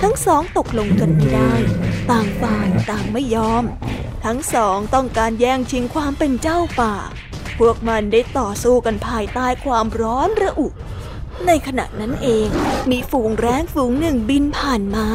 [0.02, 1.52] ทั้งสองตกลงกันไม่ได้
[2.10, 3.64] ต่างฝ่ายต่างไม่ยอม
[4.24, 6.94] ทั้งสองต้องการแย่งชิงความเป็นเจ้าป่า
[7.58, 10.68] พวกมันได้ต่อสู้กันภายใต้ความร้อนระอุ
[11.46, 12.48] ในขณะนั้นเอง
[12.90, 15.06] มีฝูงแร้งฝูงหนึ่งบินผ่านมา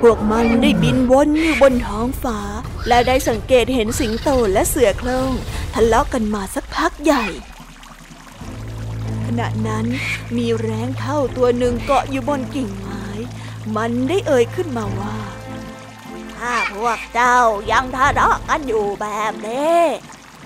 [0.00, 2.38] พวกมันได้บินวนอยู่บนท้องฟ้า
[2.88, 5.32] และได้สังเกตเห็นสิงโตและเสือโคร่ง
[5.74, 7.24] ทะเลาะกันมาสักพักใหญ่
[9.26, 9.86] ขณะนั้น
[10.36, 13.06] มีแร้งเท่าตัวหนึ่งเกาะอยู่บนกิ่งไม้
[13.76, 15.16] มันได้เอ่ยขึ้นมาว่า
[16.36, 17.38] ถ้าพวกเจ้า
[17.70, 19.80] ยังทะเลาะกันอยู่แบบนี้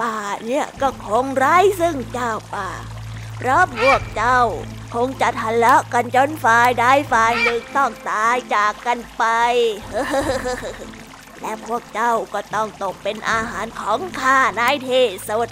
[0.01, 2.71] ป่าเนี่ยก็คงไร้ซึ่งเจ้าป่า
[3.37, 4.41] เพราะพวกเจ้า
[4.95, 9.25] คงจะทะเลาะกันจนฝ่ายใดฝ่ายหนึ่งต้องตายจากกันไป
[11.41, 15.49] และพวกเจ้าก็ต้องตกเป็นอาหารของข้าในที่สุด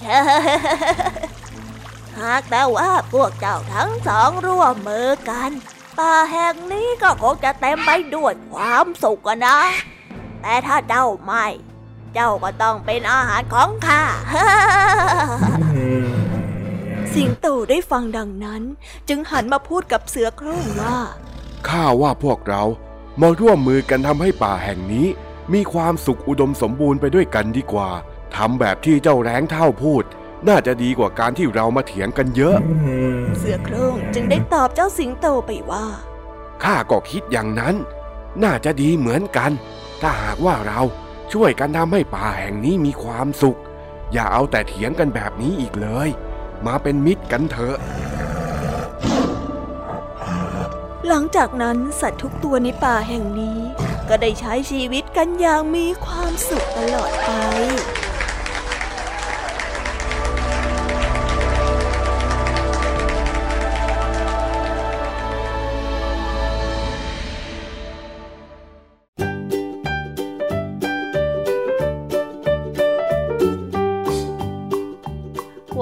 [2.21, 5.51] หากแต่ว่าพวกเจ้าทั้งสองร่วมมือกัน
[5.99, 9.59] ป่าแห่งนี้ก็คงจะเต็มไปด้วยความสุขนะ
[10.43, 11.47] แต่ถ้าเจ้าไม่
[12.15, 14.03] เจ้าก็ต้องเป็นอาหารของข้า
[17.15, 18.63] สิงโตได้ฟังดังนั้น
[19.09, 20.99] จึงหันมาพูดกับเสือโคร่งว่า
[21.69, 22.63] ข้าว่าพวกเรา
[23.21, 25.07] มาร่วมมือกันทำให้ป่าแห่งนี้
[25.53, 27.91] มีความสุขอุดมสมบูรณ์ไปด้วยกันดีกว่า
[28.37, 30.05] ทำแบบที่เจ้าแร้งเท่าพูด
[30.49, 32.57] น่าจะดีกว่าการที่เรามาเถียงกันเยอะ
[33.39, 35.87] เสือโคร่งจึงได้ตอบเจ้าสิงโตไปว่า
[36.63, 37.75] ข้าก็คิดอย่างนั้น
[38.43, 39.53] น่าจะดีเหมือนกัน
[40.03, 40.81] ถ้าหากว่าเรา
[41.33, 43.59] ช่วยกันทำให้ป่าแห่งนี้มีความสุข
[44.13, 46.09] อย่าเอาแต่เถียงกันแบบนี้อีกเลย
[46.67, 47.77] มาเป็นมิตรกันเถอะ
[51.09, 53.59] หลังจากนั้นสัตว์ทุกตัวในป่าแห่งนี้
[54.09, 57.31] ก็ได้ใช้ชีวิตกันอย่างมีความสุขตลอดไป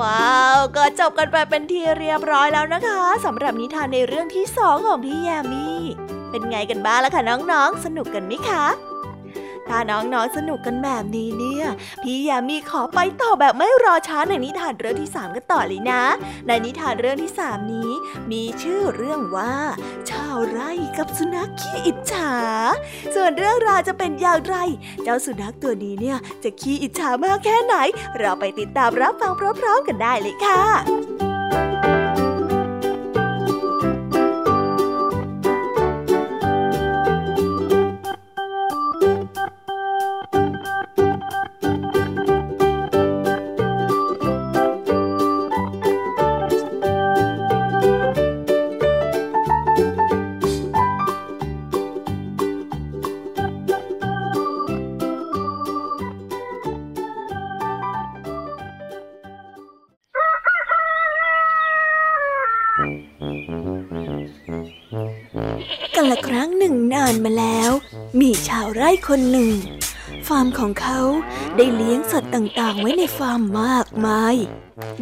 [0.00, 6.01] ว้าวก็จบกันไปเป็นที่เรียบร้อยแล้วนะคะสำหรับนิทานในเรื่องที่สองของพี่แยมี่
[6.32, 8.66] เป็นไงกันบ้างล่ะคะน้องๆ สนุกกันไหมคะ
[9.68, 11.66] ถ้าน้องๆ สนุกกันแบบนี้เนี่ย
[12.02, 16.02] พี่ยามีขอไปต่อแบบไม่รอช้าในนิทานเรื่องที่ 3 กันต่อเลยนะ
[16.46, 17.90] ในนิทานเรื่องที่ 3 นี้
[18.32, 19.54] มีชื่อเรื่องว่า
[20.10, 22.34] ชาวไร่กับสุนัขขี้อิจฉา
[23.14, 24.56] ส่วนเรื่องราวจะเป็นอย่างไร
[25.02, 27.74] เจ้าสุนัขตัวนี้เนี่ยจะขี้อิจฉามากแค่ไหน
[28.18, 31.31] เราไปติดตามรับฟังพร้อมๆกันได้เลยค่ะ
[68.74, 69.52] ไร่คนหนึ่ง
[70.28, 71.00] ฟาร์มของเขา
[71.56, 74.36] ได้เลี้ยงสัตว์ต่างๆ ไว้ในฟาร์มมากมาย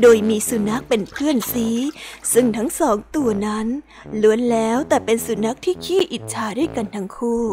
[0.01, 1.68] โดยมีสุนัขเป็นเพื่อนซี
[2.33, 3.66] ซึ่งทั้งสองตัวนั้น
[4.23, 7.45] ล้วนแล้วแต่เป็นสุนัขที่ขี้อิจฉาด้วยกันทั้งคู่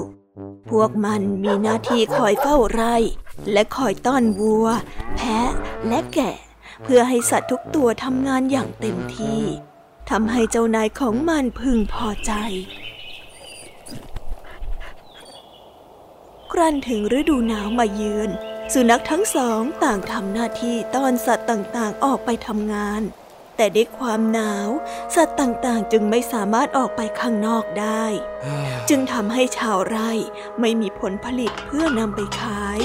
[0.69, 2.95] พวกมันมีหน้าที่คอยเฝ้าไร่
[3.51, 4.67] และคอยต้อนวัว
[5.17, 5.51] แพะ
[5.87, 6.35] และแกะ
[6.83, 9.41] เพื่อให้สัตว์ทุกตัวทำงานอย่างเต็มที่
[10.09, 12.31] ทำให้เจ้านายของมันพึงพอใจ
[16.59, 18.29] ครั้นถึงฤดูหนาวมาเยือน
[18.73, 23.01] สุนัขทั้งสองต่างทำหน้าที่ต้อนสัตว์ต่างๆออกไปทำงาน
[23.57, 24.69] แต่ด้วยความหนาว
[25.15, 28.05] สัตว์ต่างๆ จึงไม่สามารถออกไปข้างนอกได้
[28.89, 30.11] จึงทำให้ชาวไร่
[30.59, 32.79] ไม่มีผลผลิตเพื่อนำไปขาย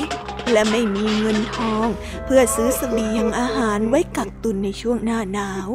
[0.52, 1.88] และไม่มีเงินทอง
[2.24, 5.68] เพื่อซื้อเสบียงอาหารไว้กักตุนในช่วงหน้าหนาว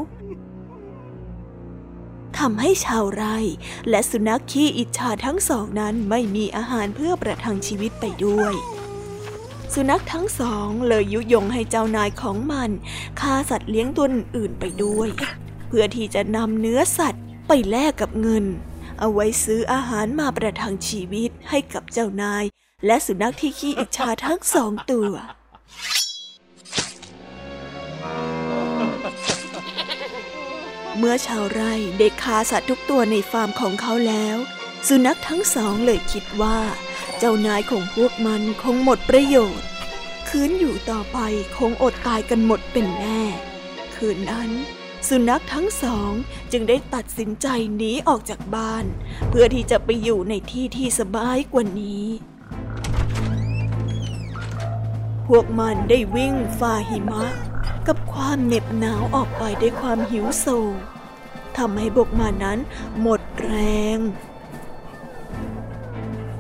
[2.40, 3.38] ทำให้ชาวไร่
[3.90, 8.54] และสุนัขขี้อิจฉาทั้งสองนั้นไม่มีอาหารเพื่อประทังชีวิตไปด้วย
[9.74, 12.70] สุนัขทั้งสองเลยยุยงให้เจ้านายของมัน
[13.20, 15.10] ฆ่าสัตว์เลี้ยงตัวอื่นไปด้วย
[15.68, 18.46] เพื่อที่จะนำเนื้อสัตว์ไปแลกกับเงิน
[19.00, 22.44] เอาไว้ซื้ออาหารมาประทังชีวิตให้กับเจ้านาย
[22.86, 25.12] และสุนัขที่ขี้อิจฉาทั้งสองตัว
[30.98, 34.38] เมื่อชาวไร่ได้ฆ่าสัตว์ทุกตัวในฟาร์มของเขาแล้ว
[34.88, 36.60] สุนัขทั้งสองเลยคิดว่า
[37.18, 39.68] เจ้านายของพวกมันคงหมดประโยชน์
[40.30, 41.20] คืนอยู่ต่อไป
[41.58, 43.24] คงอดตายกันหมดเป็นแน่
[43.96, 44.52] คืนนั้น
[45.08, 46.12] สุนัขทั้งสอง
[46.52, 48.86] จึงได้ตัดสินใจหนีออกจากบ้าน
[49.30, 52.06] เพื่อที่จะไปอยู่ในที่ที่สบายกว่านี้
[55.28, 57.26] พวกมันได้วิ่งฝ่าหิมะ
[57.88, 60.46] กับความเหน็บหนาวออกไปด้วยความหิวโซ
[61.58, 62.60] ทำให้พวกมันนั้น
[63.02, 63.54] หมดแร
[63.96, 63.98] ง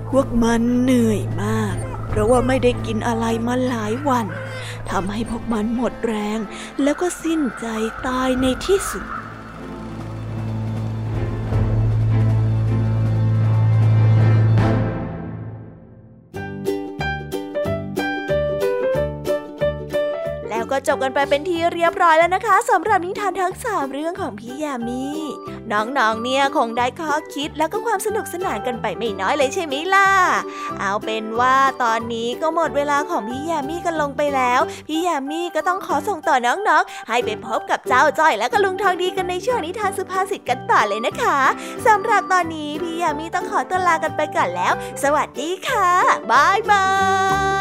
[0.09, 1.75] พวกมันเหนื่อยมาก
[2.07, 4.25] เพราะว่าไม่ได้กินอะไรมาหลายวัน
[4.89, 6.39] ทำให้พวกมันหมดแรง
[6.83, 7.67] แล้วก็สิ้นใจ
[8.07, 9.03] ตายในที่สุด
[21.07, 25.05] กันไปเป็นที่เรียบร้อยแล้วนะคะสำหรับนิทานทั้งสามเรื่องของพี่ยามี
[25.71, 30.09] น้องๆเนี่ยคงได้ข้อคิดแล้วก็ความสนุกสนานกันไปไม่น้อยเลยใช่ไหมล่ะ
[30.79, 41.37] เอาเป็นว่าตอนนี้ก็หมดเวลาของพี่ยามีกันลงไปแล้ว พี่ยามีก็ต้องขอส่งต่อน้องๆ ให้ไปพบกับเจ้าจ้อยและก็ลุงทองดีกันในช่วงนิทานสุภาษิตกันต่อเลยนะคะ
[41.87, 45.89] สำหรับตอนนี้พี่ยามีต้องขอตัวลากันไปก่อนแล้ว สวัสดีค่ะ
[46.31, 46.85] บายบา
[47.55, 47.56] ย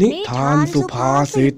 [0.00, 1.54] นิทานสุภาษิต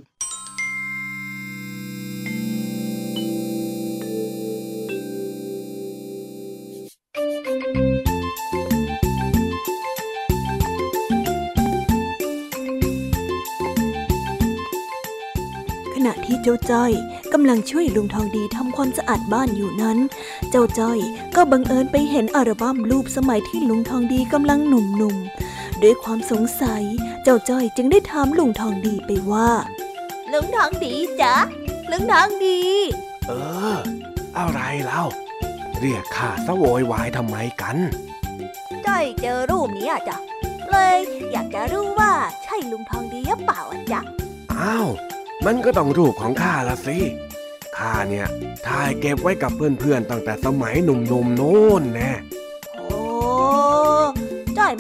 [15.95, 16.93] ขณะที่เจ้าจ้อย
[17.33, 19.99] กำลังช่วยลุงทองดีทำความสะอาดบ้านอยู่นั้น
[20.51, 20.99] เจ้าจ้อย
[21.37, 26.85] ก็บังเอิญไปเห็นอัลบั้มรูปสมัยที่ลุงทองดีกำลังหนุ่มๆด้วยความสงสัย
[27.25, 29.51] เจ้าจ้อยจึงได้ถามลุงทองดีไปว่า
[30.33, 31.35] ลุงทองดีจ๊ะ
[31.91, 32.61] ลุงทองดี
[33.27, 33.33] เอ
[33.75, 33.77] อ
[34.39, 35.05] อะไรเล่า
[35.79, 37.77] เรียกข้าซะโวยวายทำไมกัน
[38.87, 40.17] จ้อยเจอรูปนี้อะจ้ะ
[40.71, 40.97] เลย
[41.33, 42.13] อยากจะรู้ว่า
[42.45, 44.01] ใช่ลุงทองดีหรือเปล่าอะจ๊ะ
[44.53, 44.89] อ้าว
[45.47, 46.99] มันก็ต้องรูปของข้าละสิ
[47.79, 48.27] ข้าเนี่ย
[48.67, 52.30] ถ่ายเก็บไว้กับเพื่อนๆตั้งแต่สมัยหนุ่มๆโน้นแน่โอ้จ้อย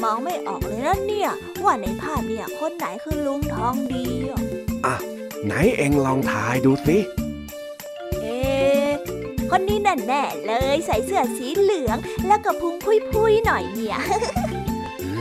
[0.02, 1.30] มองไม่ออกเลยนะเนี่ย
[1.64, 4.42] ว่าในภาพเนี่ยคนไหนคือลุงทองดีอะ
[4.86, 4.96] อะ
[5.44, 6.98] ไหนเองลองถ่ายดูสิ
[8.20, 8.90] เอ๊ะ
[9.50, 13.98] คนนี้แน่แน่ๆเลยใส่เสื้อสีเหลือง แล้วก็พุงพุยๆหน่อยเนี่ย
[15.02, 15.12] อื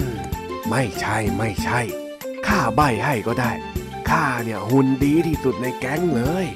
[0.00, 0.02] ม
[0.70, 1.80] ไม่ใช่ไม่ใช่
[2.46, 3.52] ข้าใบให้ก็ได้
[4.10, 6.46] ข้าเนี่ยหุ่นดีที่สุดในแก๊งเลย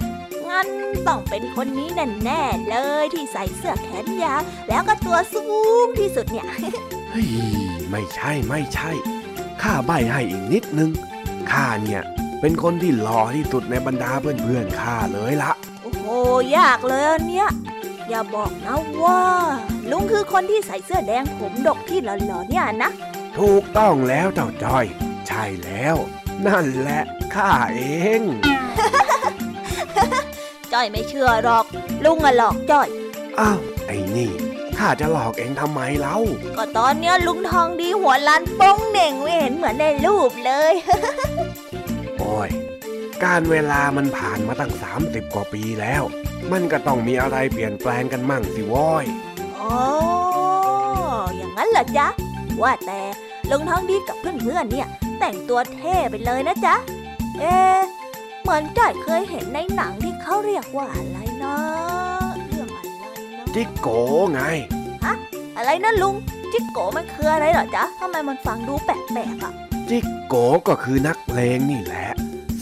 [0.48, 0.68] งั้น
[1.06, 5.44] ต้องเป็นคนนี้แน่แน่ๆเลยที่ใส่เสื้อแขนยาวแล้วก็ตัวสู
[5.84, 6.46] งที่สุดเนี่ย
[7.10, 7.28] เฮ้ย
[7.92, 8.90] ไม่ใช่ไม่ใช่
[9.62, 10.90] ข้าใบให้อีกนิดนึง
[11.50, 12.02] ข้าเนี่ย
[12.40, 16.06] เป็นคนที่หล่อที่สุดในบรรดาเพื่อนๆข้าเลยละโอ้โห
[16.56, 17.48] ยากเลยอันเนี่ย
[18.08, 19.22] อย่าบอกนะว่า
[19.90, 22.90] ลุงคือคนที่ใส่เสื้อแดงผมดกที่หล่อๆเนี่ยนะ
[23.38, 24.84] ถูกต้องแล้วเจ้าจ้อย
[25.26, 25.96] ใช่แล้ว
[26.46, 27.02] นั่นแหละ
[27.34, 27.82] ข้าเอ
[28.20, 28.22] ง
[30.72, 31.64] จ้อยไม่เชื่อหรอก
[32.04, 32.88] ลุงอะหลอกจ้อย
[33.40, 34.30] อ้าว ไอ้นี่
[34.82, 36.16] ข้าจะหลอกเองทำไมเล่า
[36.56, 40.74] ก็ตอนเนี้ยลุงทองดีหัวล้านโป้งเหน่งไม่เห็นเหมือนในรูปเลย
[42.18, 42.50] โอ้ย
[43.24, 44.72] การเวลามันผ่านมาตั้ง
[45.04, 46.02] 30 กว่าปีแล้ว
[46.52, 49.04] มันก็ต้องมีอะไรเปลี่ยนแปลงกันมั่งสิว้อย
[49.60, 49.76] อ๋อ
[51.36, 52.08] อย่างนั้นเหรอจ๊ะ
[52.62, 53.00] ว่าแต่
[53.50, 54.88] ลุงทองดีกับเพื่อนๆเนี่ย
[55.20, 56.74] แต่งตัวเท่ไปเลยนะจ๊ะ
[57.38, 57.78] เอ๊ะ
[58.42, 61.91] เหมือนมือนจ้อยเคยเห็นในหนังที่เขาเรียกว่าอะไรนะ
[63.54, 63.88] จิกโก
[64.32, 64.42] ไง
[65.56, 66.16] อะไรนะลุง
[66.52, 69.52] จิกโกมันคืออะไรเหรอจ๊ะทำไมมันฟังดูแปลกๆอะ
[69.90, 70.34] จิกโก
[70.68, 72.08] ก็คือนักเลงนี่แหละ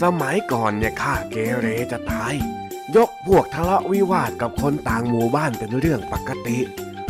[0.01, 2.33] สมัยก่อนเนี่ยข้าเกเรจะตาย
[2.95, 6.57] ยกพวกทะเลาะวิวาทกับคนต่างหมู่บ้านเป็นเรื่องปกติ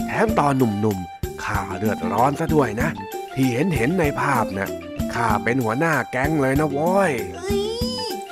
[0.06, 2.90] แถมตอนหนุ่มๆข้าเลือดร้อนซะด้วยนะ
[3.36, 4.70] ที่เห็นเห็นๆในภาพนะ่ะ
[5.14, 7.71] ข้าเป็นหัวหน้าแก๊งเลยนะโว้ยเอ้ย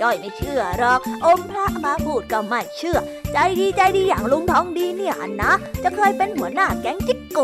[0.02, 2.98] จ้อยไม่เชื่อหรอก อมพระมาพูดก็ไม่เชื่อ
[3.34, 5.52] ใจดีใจดีอย่างลุงทองดีเนี่ยนะ
[5.84, 7.40] จะเคยเป็นหัวหน้าแก๊งจิกโก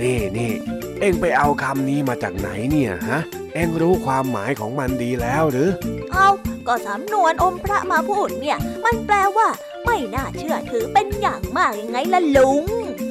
[0.00, 0.52] นี่นี่
[1.00, 3.20] เอ็งไปเอาคำนี้มาจากไหนเนี่ยฮะ
[3.54, 5.70] เอ็งรู้ความหมายของมันดีแล้วหรือ
[6.12, 6.28] เอา
[6.66, 9.48] ก็สำนวนอมพระมาพูดเนี่ย มันแปลว่า
[9.84, 12.64] ไม่น่าเชื่อถือเป็นอย่างมากยังไงล่ะลุง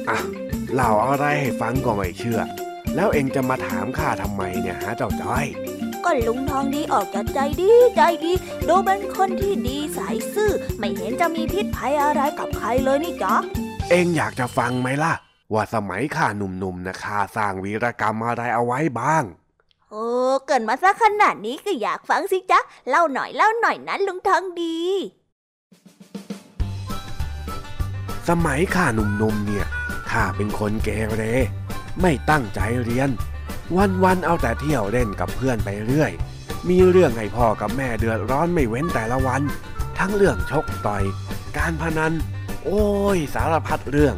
[0.08, 0.18] อะ
[0.74, 2.40] เล่าอะไรให้ฟังก็ไม่เชื่อ
[2.96, 5.44] แล้วเอ็งจะมาถามข้าทำไมเนี่ยฮะเจ้าจ้อย
[6.04, 8.32] ก็ลุงทองดีออกจะใจดีใจดี
[8.68, 13.34] ดูเป็นคนที่ดีสายซื่อ ไม่เห็นจะมีพิษภัยอะไรกับใครเลยนี่จ๊ะ
[13.90, 15.14] เอ็งอยากจะฟังไหมล่ะ
[15.52, 19.24] ว่าสมัยข้าหนุ่มๆนะข้าสร้างวีรกรรมอะไรเอาไว้บ้าง
[19.90, 20.06] โอ้
[20.46, 24.78] เกินมาซะขนาดนี้ก็อยากฟังสิจ๊ะ เล่าหน่อยเล่าหน่อยนะลุงทองดี
[28.28, 29.66] สมัยข้าหนุ่มๆเนี่ย
[30.10, 31.22] ข้าเป็นคนเกเร
[32.00, 33.10] ไม่ตั้งใจเรียน
[34.04, 36.12] วันๆเอาแต่เที่ยวเล่นกับเพื่อนไปเรื่อย
[36.68, 39.42] มีเรื่องให้พ่อกับแม่เดือดร้อนไม่เว้นแต่ละวัน
[39.98, 41.04] ทั้งเรื่องชกต่อย
[41.56, 42.12] การพนัน
[42.64, 42.84] โอ้
[43.16, 44.14] ย สารพัดเรื่อง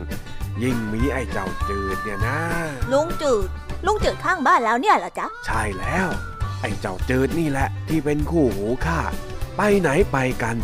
[0.62, 2.38] ยิ่งมีไอ้เจ้าจืดเนี่ยนะ
[2.92, 3.49] ลุงจืด
[3.86, 6.09] ลุงจืดข้างบ้านแล้วเนี่ยเหรอจ๊ะ ใช่แล้ว
[6.61, 9.01] ไอ้เจ้าจืดนี่แหละที่เป็นคู่หูข้า
[9.57, 10.57] ไปไหนไปกัน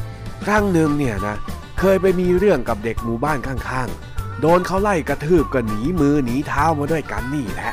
[0.44, 1.36] ครั้งหนึ่งเนี่ยนะ
[1.78, 7.72] เคยไปมีเรื่องกับเด็กหมู่บ้านข้างๆ โดนเขาไล่กระทืบก็หนีมือหนีเท้ามาด้วยกันนี่แหละ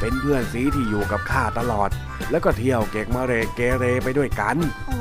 [0.00, 1.90] เป็นเพื่อนซีที่อยู่กับข้าตลอด
[2.30, 4.56] แล้วก็เที่ยวเก็กมาเรเกเรไปด้วยกัน
[4.86, 4.98] โอ้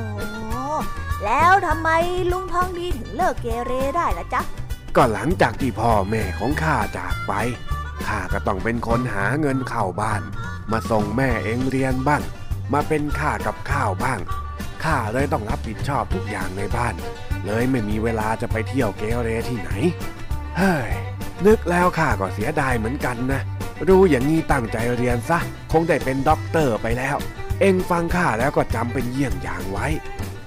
[1.26, 1.90] แล้วทำไม
[2.32, 4.42] ลุงทองดีถึงเลิกเกเรได้ล่ะจ๊ะ
[4.96, 7.34] ก็หลังจากที่พ่อแม่ของข้าจากไป
[8.08, 10.22] ข้าก็ต้องเป็นคนหาเงินเข้าบ้าน
[10.72, 12.22] มาส่งแม่เองเรียนบ้าง
[12.74, 14.20] มาเป็นค่ากับข้าวบ้าง
[14.84, 16.96] ข้าเลยต้องรับผิดชอบทุกอย่างในบ้าน
[17.46, 19.72] เลยไม่มีเวลาจะไปเที่ยวเกเรที่ไหน
[20.58, 20.92] เฮ้ย
[21.46, 23.42] นึกแล้วข้าก็เสียดายเหมือนกันนะ
[23.88, 25.40] รู้อย่างนี้ตั้งใจเรียนซะ
[25.72, 27.18] คงได้เป็นด็อกเตอร์ไปแล้ว
[27.60, 29.88] เอ็งฟังข้าแล้วก็จำเป็นเยี่ยงอย่างไว้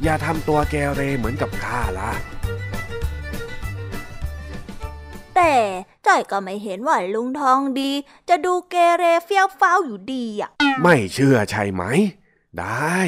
[0.03, 2.11] อย่าทำตัวเกเรเหมือนกับข้าล่ะ
[5.37, 5.55] แต่
[6.07, 7.91] จ้อยก็ไม่เห็นว่าลุงทองดี
[8.29, 10.51] จะดูเกเรเฟี้ยวฟ้าวอยู่ดีอะ
[10.83, 11.83] ไม่เชื่อใช่ไหม
[12.59, 12.99] ได้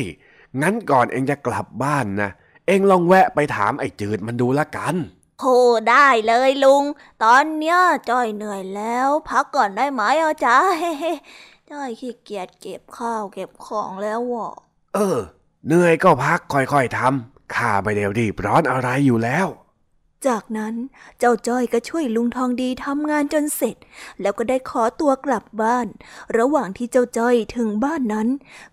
[0.63, 2.31] งั้นก่อนเองจะกลับบ้านนะ
[2.67, 4.95] เองลองแวะไปถามไอ้จืดมันดูละกัน
[5.41, 5.47] โห
[5.91, 6.85] ได้เลยลุง
[7.23, 7.79] ตอนเนี้ย
[8.11, 10.59] จ้อยเหนื่อยแล้ว พักก่อนได้ไหมเอาจ้า
[11.71, 14.53] จ้อยขี้เกียจเก็บข้าวเก็บของแล้วอะ
[14.95, 15.19] เออ
[15.67, 19.47] เหนื่อยก็พักค่อยๆทำข้าไม่ได้รีบร้อนอะไรอยู่แล้ว
[20.27, 20.75] จากนั้น
[21.19, 23.77] เจ้าจ้อยก็ช่วยลุงทองดีทำงานจนเสร็จ
[24.21, 25.87] แล้วก็ได้ขอตัวกลับบ้าน
[26.39, 28.29] ระหว่างที่เจ้าจ้อยถึงบ้านนั้น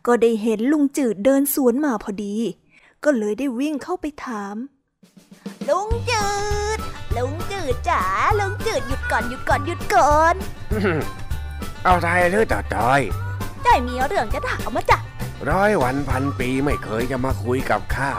[0.08, 2.36] ก็ได้เห็นลุงจืดเดินสวนมาพอดี
[3.04, 4.56] ก็เลยได้วิ่งเข้าไปถาม
[5.70, 6.28] ลุงจื
[6.78, 6.80] ด
[7.18, 8.04] ลุงจืดจ๋า
[8.40, 10.36] ลุงจืดหยุดก่อนหยุดก่อนหยุดก่อน
[11.88, 13.02] อะไรหรือต่อจอย
[13.66, 14.98] จ้อยมีเรื่องจะถามมาจ้ะ
[15.50, 18.12] ร้อยวันพันปีไม่เคยจะมาคุยกับข้า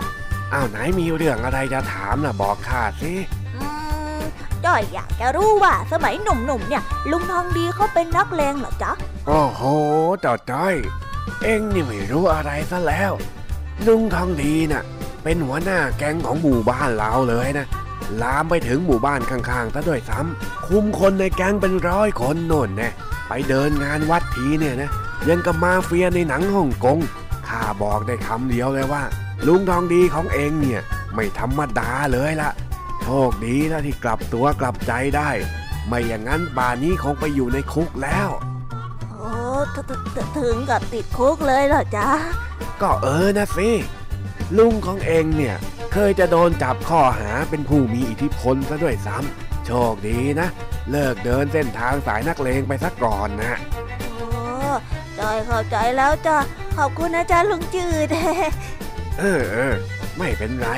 [0.53, 3.13] อ้าวไหนมีเรื่องอะไรจะถามนะบอกข้าสิ
[3.57, 3.65] อื
[4.19, 4.21] ม
[4.65, 8.93] จ้อยอยากจะรู้ว่าสมัยหนุ่มๆเนี่ย ลุงทองดีเขาเป็นนักเลงเหรอจ๊ะ
[9.27, 9.63] โอ้โห
[10.25, 10.75] ต่อจอย
[11.43, 13.13] เอ็งนี่ไม่รู้อะไรซะแล้ว
[13.87, 14.85] ลุงทองดีน่ะ
[15.23, 17.67] เป็นหัวหน้าแก๊งของหมู่บ้านเราเลยนะ
[18.23, 22.91] ลามไปถึงหมู่บ้านข้างๆซะด้วยซ้ำคุมคนในแก๊งเป็นร้อยคนโน่นแน่
[23.29, 24.91] ไปเดินงานวัดทีเนี่ยนะ
[25.29, 26.99] ยังกับมาเฟียในหนังฮ่องกง
[27.49, 29.03] ข้าบอกได้คำเดียวเลยว่า
[29.47, 30.81] ลุงทองดีของเองเนี่ย
[31.15, 32.51] ไม่ธรรมดาเลยละ
[33.03, 35.31] โชคดีนะที่กลับตัวกลับใจได้
[35.87, 38.29] ไม่อย่างนั้นป่านนี้คงไปอยู่ในคุกแล้ว
[39.19, 39.33] โอ้
[39.75, 42.09] ถถถถึงกับติดคุกเลยเหรอจ๊ะ
[42.83, 43.71] ก็เออนะสิ
[44.59, 45.57] ลุงของเองเนี่ย
[45.93, 50.49] เคยจะโดนจับข้อหาเป็นผู้มีอิทธิพลซะด้วยซ้ำโชคดีนะ
[50.91, 53.59] เลิกเดินเส้นทางสายนักเลงไปสักก่อนนะ
[54.01, 54.27] โอ้
[55.19, 56.37] จอยเข้าใจแล้วจ้ะ
[56.77, 58.09] ขอบคุณนะจ๊ะลุงจืด
[59.19, 59.75] เออเออ
[60.19, 60.69] ไม่เป็นไร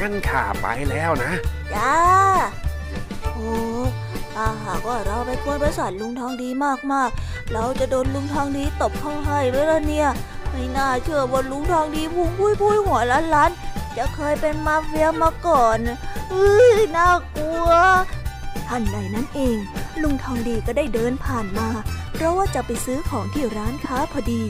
[0.00, 1.32] งั้นข้าไปแล้วนะ
[1.74, 1.94] จ้า
[3.34, 3.52] โอ้
[4.34, 6.48] ถ้าหากว่าเราไปกวนประสาทลุงทองดี
[6.92, 10.08] มากๆ เราจะโดนลุงทองดีตบเข้าให้ด้วยละเนี่ย
[10.50, 15.78] ไม่น่าเชื่อว่าลุงทองดีพุงพุยพุยหัวล้านล้านๆจะเคยเป็นมาเฟียมาก่อน
[16.30, 17.68] เอ้ยน่ากลัว
[18.68, 19.56] ทันใดนั้นเอง
[20.02, 21.68] ลุงทองดีก็ได้เดินผ่านมา
[22.12, 24.42] เพราะว่าจะไปซื้อของที่ร้านค้าพอดี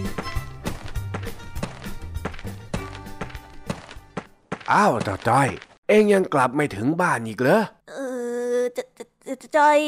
[4.73, 5.49] อ้าวจ้าจ้อย
[5.89, 7.95] เองยังกลับไม่ถึงบ้านอีกเหรอ เอ
[8.59, 9.05] อจะจะ
[9.57, 9.79] จอย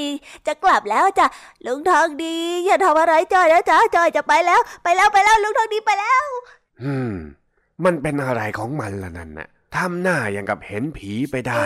[0.46, 1.26] จะกลับแล้วจ้ะ
[1.66, 6.26] ลุงทองดี อย่าทำอะไรจอยนะจ๊ะจอยจะไปแล้ว ไปแล้วไปแล้วลุงทองดีไปแล้ว
[6.82, 7.12] อืม
[7.84, 11.62] มันเป็นอะไรของมันล่ะนั่นน่ะทำหน้าอย่างกับเห็นผีไปได้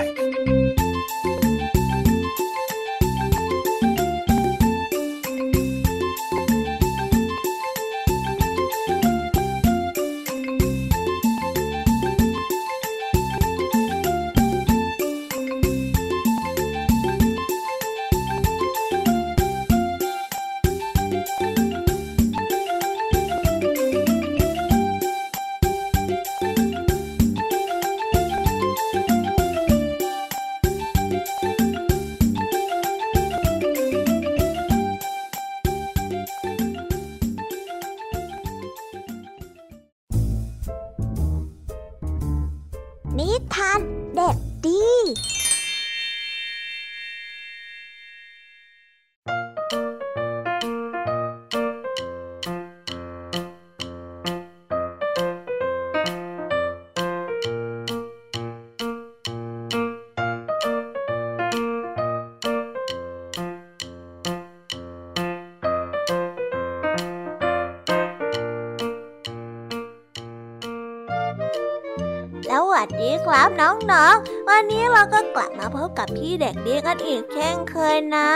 [72.80, 78.30] วัสดีครับน้องๆ วันนี้เราก็กลับมาพบกับพี่เด็กดีกันอีกเช่นเคยนะ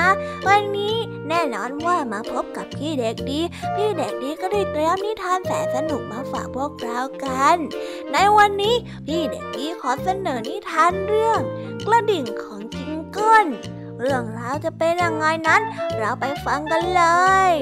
[0.48, 0.96] วันนี้
[1.28, 3.40] แน่นอนว่ามาพบกับพี่เด็กดี
[3.74, 7.56] พี่เด็กดีก็ได้เตรียมนิทานแสนสนุกมาฝากพวกเรากัน
[8.12, 8.74] ในวันนี้
[9.06, 11.40] พี่เด็กดีขอเสนอนิทานเรื่อง
[11.86, 13.46] กระดิ่งของจิงเกิล
[14.00, 15.62] เรื่องราวจะเป็นยังไงนั้น
[15.98, 17.02] เราไปฟังกันเล
[17.50, 17.52] ย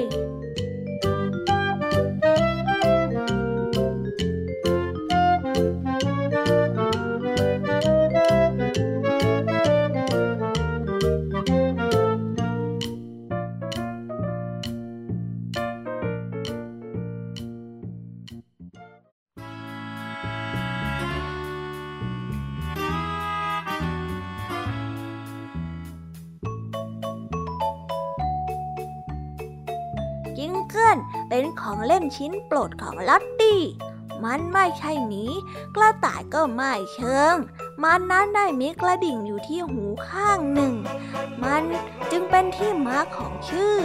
[32.15, 33.61] ชิ้นโปรดของลอตตี้
[34.25, 35.23] มันไม่ใช่หมี
[35.75, 37.35] กระต่ายก็ไม่เชิง
[37.83, 40.73] มันนั้นได้มีกระดิ่งอยู่ที่หูข้างหนึ่ง
[41.43, 41.63] มัน
[42.11, 43.77] จึงเป็นที่มาของชื่อ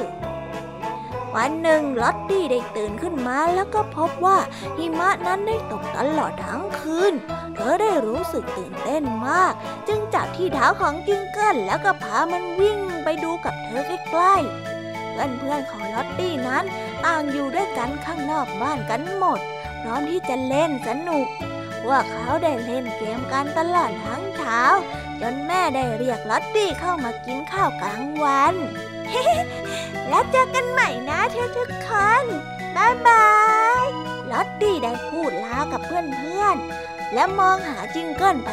[1.34, 4.38] วันหนึ่งลอตตี้ได้ตื่นขึ้นมาแล้วก็พบว่า
[4.76, 7.12] หิมะนั้นได้ตกตลอดทั้งคืน
[7.54, 9.52] เธอได้รู้สึกตื่นเต้นมาก
[9.88, 16.64] จึงจับที่เท้าของจิงเกิลแล้วก็พามันวิ่งไปดูกับเธอใกล้ๆเพื่อนๆของลอตตี้นั้น
[17.04, 19.40] ต่างอยู่ด้วยกันข้างนอกบ้านกันหมด
[19.82, 21.26] พร้อมที่จะเล่นสนุก
[21.82, 24.62] พวกเขาได้เล่นเกมกันตลอดทั้งเช้า
[25.20, 28.54] จนแม่ได้เรียกลอตตี้เข้ามากินข้าวกลางวัน
[30.08, 31.20] แล้วเจอกันใหม่นะ
[31.56, 31.90] ทุกๆค
[32.22, 32.24] น
[32.76, 33.28] บ๊ายบา
[33.82, 33.84] ย
[34.30, 38.48] ลอตตี้ได้พูดลากับเพื่อนๆและมองหาจิงเกิลไป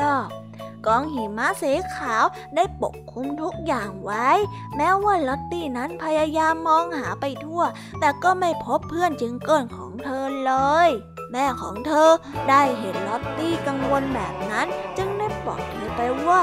[0.14, 0.39] อบๆ
[0.86, 2.24] กองหิมะสีขาว
[2.54, 4.28] ได้ปกคลุมทุกอย่างไว้
[4.76, 7.62] แม้ว่าลอตตี้นั้นพยายามมองหาไปทั่ว
[8.00, 10.52] แต่ก็ไม่พบเพื่อนจิงเกิลของเธอเล
[10.86, 10.88] ย
[11.32, 12.10] แม่ของเธอ
[12.48, 14.66] ได้เห็นลอตตี้กังวลแบบนั้น
[14.96, 16.42] จึงได้บอกเธอไปว่า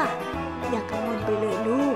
[0.69, 1.83] อย่ากังวลไปเลยลู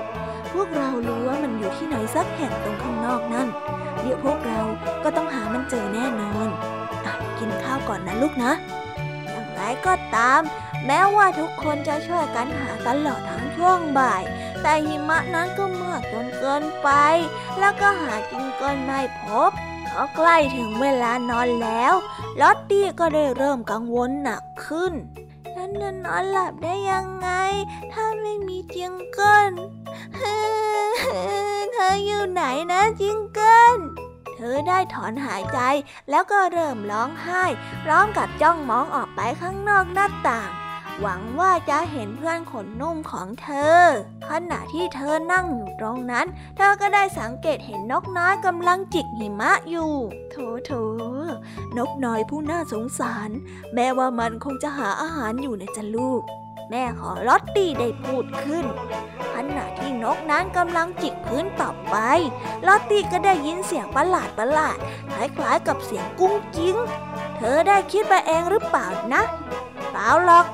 [0.52, 3.48] พวกเรารู้ว่ามันอยู่ที่ไหนสักแห่งตรงข้างนอกนั่น
[4.00, 4.60] เดี๋ยวพวกเรา
[5.04, 8.52] ก็ต้องหามันเจอแน่นอน กินข้าวก่อนนะลูกนะ
[9.30, 10.40] อย่างไรก็ตาม
[10.86, 14.22] แม้ว่าทุกคนจะช่วยกันหาตลอดทั้งช่วงบ่าย
[14.62, 16.88] แต่หิมะนั้นก็มากจนเกินไป
[17.58, 19.50] แล้วก็หาจิงเกิลไม่พบ
[19.88, 21.94] พอใกล้ถึงเวลานอนแล้ว
[22.40, 24.92] ลอตตี้ก็ได้เริ่มกังวลหนักขึ้น
[25.54, 27.28] ฉันจะนอนหลับได้ยังไง
[27.92, 29.52] ถ้าไม่มีจิงเกิล
[31.72, 33.78] เธออยู่ไหนนะจิงเกิล
[34.36, 35.58] เธอได้ถอนหายใจ
[36.10, 37.44] แล้วก็เริ่มร้องไห้
[37.84, 40.50] พร้อมกับจ้องมองออกไปข้างนอกหน้าต่าง
[41.00, 43.80] หวังว่าจะเห็นเพื่อนขนนุ่มของเธอ
[44.30, 46.26] ขณะที่เธอนั่งอยู่ตรงนั้น
[46.56, 49.92] เธอก็ได้สังเกตเห็นนกน้อยกำลังจิกหิมะอยู่
[50.30, 50.72] โถโถ
[51.76, 53.30] นกน้อยผู้น่าสงสาร
[53.74, 56.22] แม้ว่ามันคงจะหาอาหารอยู่นะจ๊ะลูก
[56.70, 58.66] แม่ของลอตตี้ได้พูดขึ้น
[59.34, 61.96] ขณะที่นกนั้นกำลังจิกพื้นต่อไป
[62.66, 64.78] ลอตตี้ก็ได้ยินเสียงประหลาดประหลาด
[65.12, 66.76] คล้ายๆกับเสียงกุ้งกิ้ง
[67.36, 69.22] เธอได้คิดไปเองหรือเปล่านะ
[69.92, 70.46] เปล่าหรอก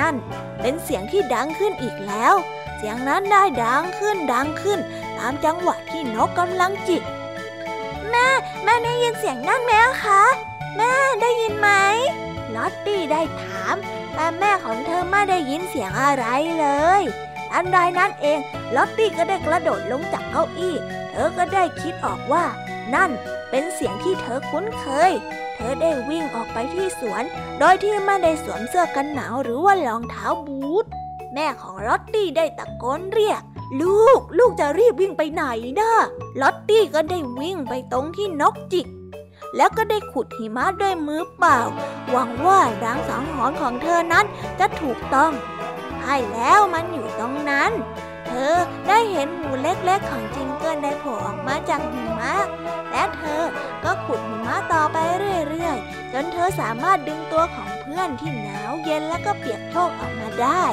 [0.00, 0.14] นั่น
[0.60, 2.34] เป็นเสียงที่ดังขึ้นอีกแล้ว
[2.76, 4.78] เสียงนั้นได้ดังขึ้นดังขึ้น
[5.18, 7.02] ตามจังหวะที่นกกำลังจิก
[8.10, 8.26] แม่
[8.64, 9.72] แม่ได้ยินเสียงนั่นไหม
[10.04, 10.22] คะ
[10.76, 10.92] แม่
[11.22, 11.68] ได้ยินไหม
[12.54, 13.74] ลอตตี้ได้ถาม
[14.14, 16.26] แต่แม่ของเธอไม่ได้ยินเสียงอะไร
[16.60, 16.66] เล
[17.00, 17.02] ย
[17.54, 18.38] อันใดนั้นเอง
[18.76, 20.74] ลอตตี้ก็ได้กระโดดลงจากเก้าอี้
[21.10, 22.44] เธอก็ได้คิดออกว่า
[22.94, 23.10] นั่น
[23.50, 25.12] เป็นเสียงที่เธอคุ้นเคย
[25.56, 27.22] เธอได้วิ่งออกไปที่สวน
[27.58, 30.86] โดยที่ไม่ได้สวมเสื้อกันหนาวหรือว่ารองเท้าบูท
[31.34, 33.42] แม่ของลอตตี้ได้ตะโกนเรียก
[33.80, 35.44] ลูก ลูกจะรีบวิ่งไปไหน
[35.80, 35.92] นะ
[36.40, 38.86] ลอตตี้ก็ได้วิ่งไปตรงที่นกจิก
[39.56, 41.58] แล้วก็ได้ขุดหิมะด้วยมือเปล่า
[42.10, 44.26] หวังว่าลางสังหรณ์ของเธอนั้น
[44.58, 45.32] จะถูกต้อง
[45.98, 47.70] ใช่แล้วมันอยู่ตรงนั้น
[48.26, 48.54] เธอ
[48.88, 52.34] ได้เห็นหูเล็กๆของจิงเกิลได้โผล่ออกมาจากหิมะ
[52.90, 53.42] และเธอ
[53.84, 54.96] ก็ขุดหิมะต่อไป
[55.48, 60.64] เรื่อยๆ จนเธอสามารถดึงตัวของเพื่อนที่หนาวเย็นและก็เปียกโชกออกมาได้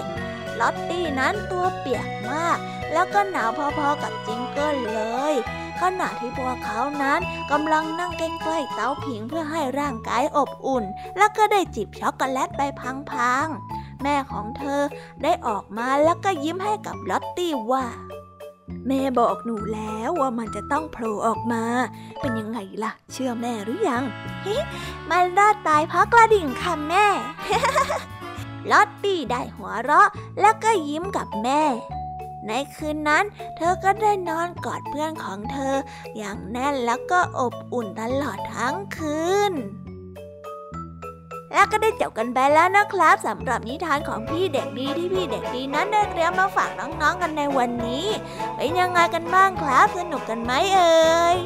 [0.60, 2.58] ลอตตี้นั้นตัวเปียกมาก
[2.94, 5.02] แล้วก็หนาวพอๆกับจิงเกิลเล
[5.34, 5.36] ย
[5.82, 7.20] ขณะที่พวกเขานั้น
[7.52, 10.84] กำลังนั่งใกล้ๆเตาผิงเพื่อให้ร่างกายอบอุ่น
[11.18, 12.62] แล้วก็ได้จิบช็อกโกแลตไป
[13.12, 14.82] พังๆ แม่ของเธอ
[15.24, 17.86] ได้ออกมาแล้วก็ยิ้มให้กับลอตตี้ว่า
[18.88, 21.64] แม่บอกหนูแล้วว่ามันจะต้องโผล่ออกมา
[22.20, 24.04] เป็นยังไงล่ะ เชื่อแม่หรือยัง
[25.10, 27.06] มันรอดตายเพราะกระดิ่งค่ะแม่
[28.72, 31.62] ลอตตี้ได้หัวเราะแล้วก็ยิ้มกับแม่
[32.48, 33.26] ในคืนนั้น
[33.58, 35.76] เธอก็ได้นอนกอดเพื่อนของเธอ
[36.18, 39.22] อย่างแน่นแล้วก็อบอุ่นตลอดทั้งคื
[39.52, 39.54] น
[41.54, 48.08] แล้วก็ได้จบกันไปแล้วนะครับสำหรับนิทานของพี่เด็กดีที่พี่เด็กดีนั้นได้เตรียมมาฝากน้องๆกันในวันนี้
[48.56, 51.38] เป็นยังไงกันบ้างครับสนุกกันไหมเอ่ย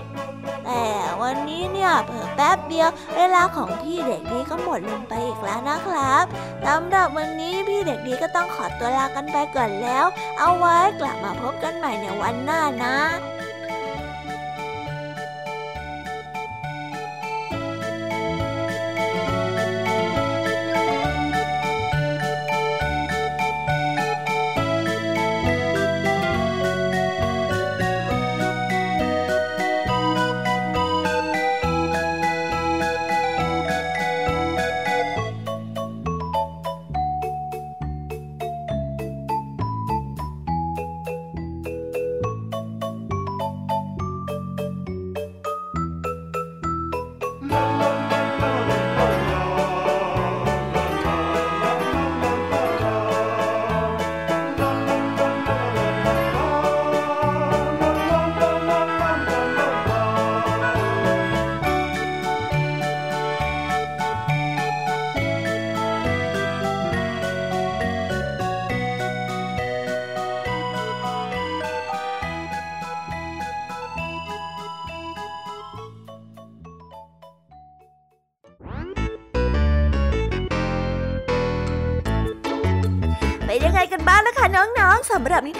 [0.66, 0.84] แต่
[1.22, 6.26] วันนี้เนี่ยเพิ่แป๊บเดียว เวลาของพี่เด็กดีก็หมดลงไปอีกแล้วนะครับ
[6.68, 10.06] สำหรับวันนี้พี่เด็กดีก็ต้องขอตัวลากันไปก่อนแล้ว
[10.40, 12.98] เอาไว้กลับมาพบกันใหม่ในวันหน้านะ